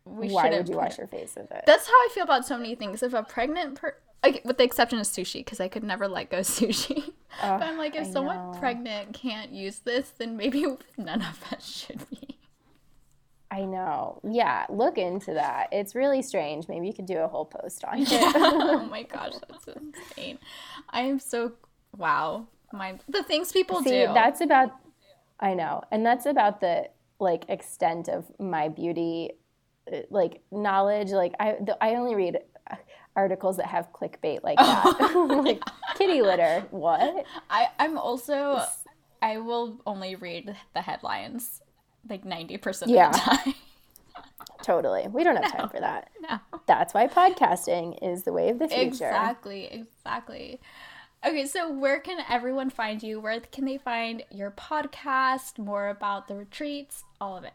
[0.04, 1.64] we should Why would you wash your face with it?
[1.66, 3.02] That's how I feel about so many things.
[3.02, 6.30] If a pregnant per like, with the exception of sushi, because I could never let
[6.30, 7.12] go sushi.
[7.40, 8.58] but I'm like, if I someone know.
[8.58, 10.64] pregnant can't use this, then maybe
[10.98, 12.38] none of us should be.
[13.50, 14.20] I know.
[14.24, 15.68] Yeah, look into that.
[15.70, 16.68] It's really strange.
[16.68, 18.08] Maybe you could do a whole post on it.
[18.10, 20.38] oh my gosh, that's insane.
[20.90, 21.52] I am so
[21.96, 22.48] wow.
[22.72, 24.10] My the things people See, do.
[24.12, 24.72] That's about
[25.38, 25.82] I know.
[25.92, 26.88] And that's about the
[27.20, 29.32] like extent of my beauty
[29.92, 31.10] uh, like knowledge.
[31.10, 32.38] Like I the, I only read
[33.16, 35.42] articles that have clickbait like that.
[35.44, 35.62] like
[35.96, 36.64] kitty litter.
[36.70, 37.24] What?
[37.50, 38.62] I, I'm also
[39.22, 41.62] I will only read the headlines
[42.08, 43.08] like 90% yeah.
[43.08, 43.54] of the time.
[44.62, 45.08] totally.
[45.08, 46.10] We don't have no, time for that.
[46.20, 46.38] No.
[46.66, 48.82] That's why podcasting is the way of the future.
[48.82, 49.66] Exactly.
[49.66, 50.60] Exactly.
[51.26, 53.18] Okay, so where can everyone find you?
[53.18, 57.54] Where can they find your podcast, more about the retreats, all of it?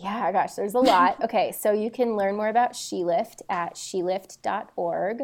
[0.00, 1.16] Yeah, gosh, there's a lot.
[1.24, 5.22] Okay, so you can learn more about SheLift at shelift.org.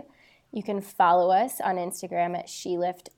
[0.51, 3.09] You can follow us on Instagram at SheLift,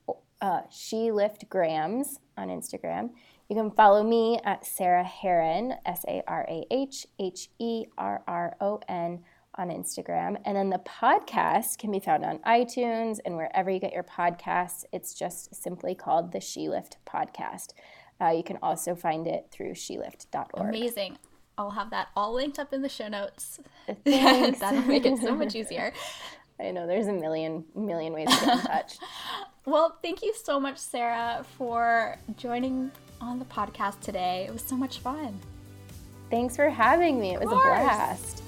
[0.41, 3.09] uh, SheLiftGrams on Instagram.
[3.49, 8.23] You can follow me at Sarah Herron, S A R A H H E R
[8.27, 9.23] R O N
[9.55, 10.37] on Instagram.
[10.45, 14.83] And then the podcast can be found on iTunes and wherever you get your podcasts.
[14.93, 17.69] It's just simply called the SheLift Podcast.
[18.21, 20.69] Uh, you can also find it through shelift.org.
[20.69, 21.17] Amazing.
[21.57, 23.59] I'll have that all linked up in the show notes.
[24.03, 25.91] That'll make it so much easier.
[26.59, 28.97] I know there's a million million ways to get in touch.
[29.65, 32.91] well, thank you so much, Sarah, for joining
[33.21, 34.45] on the podcast today.
[34.47, 35.39] It was so much fun.
[36.31, 37.33] Thanks for having me.
[37.33, 38.43] It was a blast.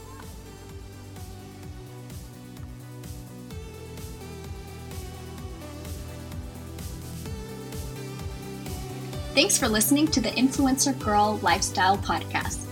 [9.35, 12.68] Thanks for listening to the Influencer Girl Lifestyle Podcast.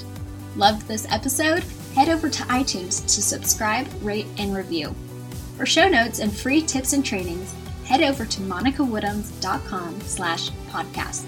[0.58, 1.64] Loved this episode?
[1.94, 4.96] Head over to iTunes to subscribe, rate, and review.
[5.56, 7.54] For show notes and free tips and trainings,
[7.86, 11.26] head over to monicawoodhams.com slash podcast.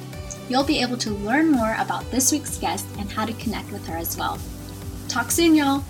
[0.49, 3.85] You'll be able to learn more about this week's guest and how to connect with
[3.85, 4.39] her as well.
[5.07, 5.83] Talk soon, y'all!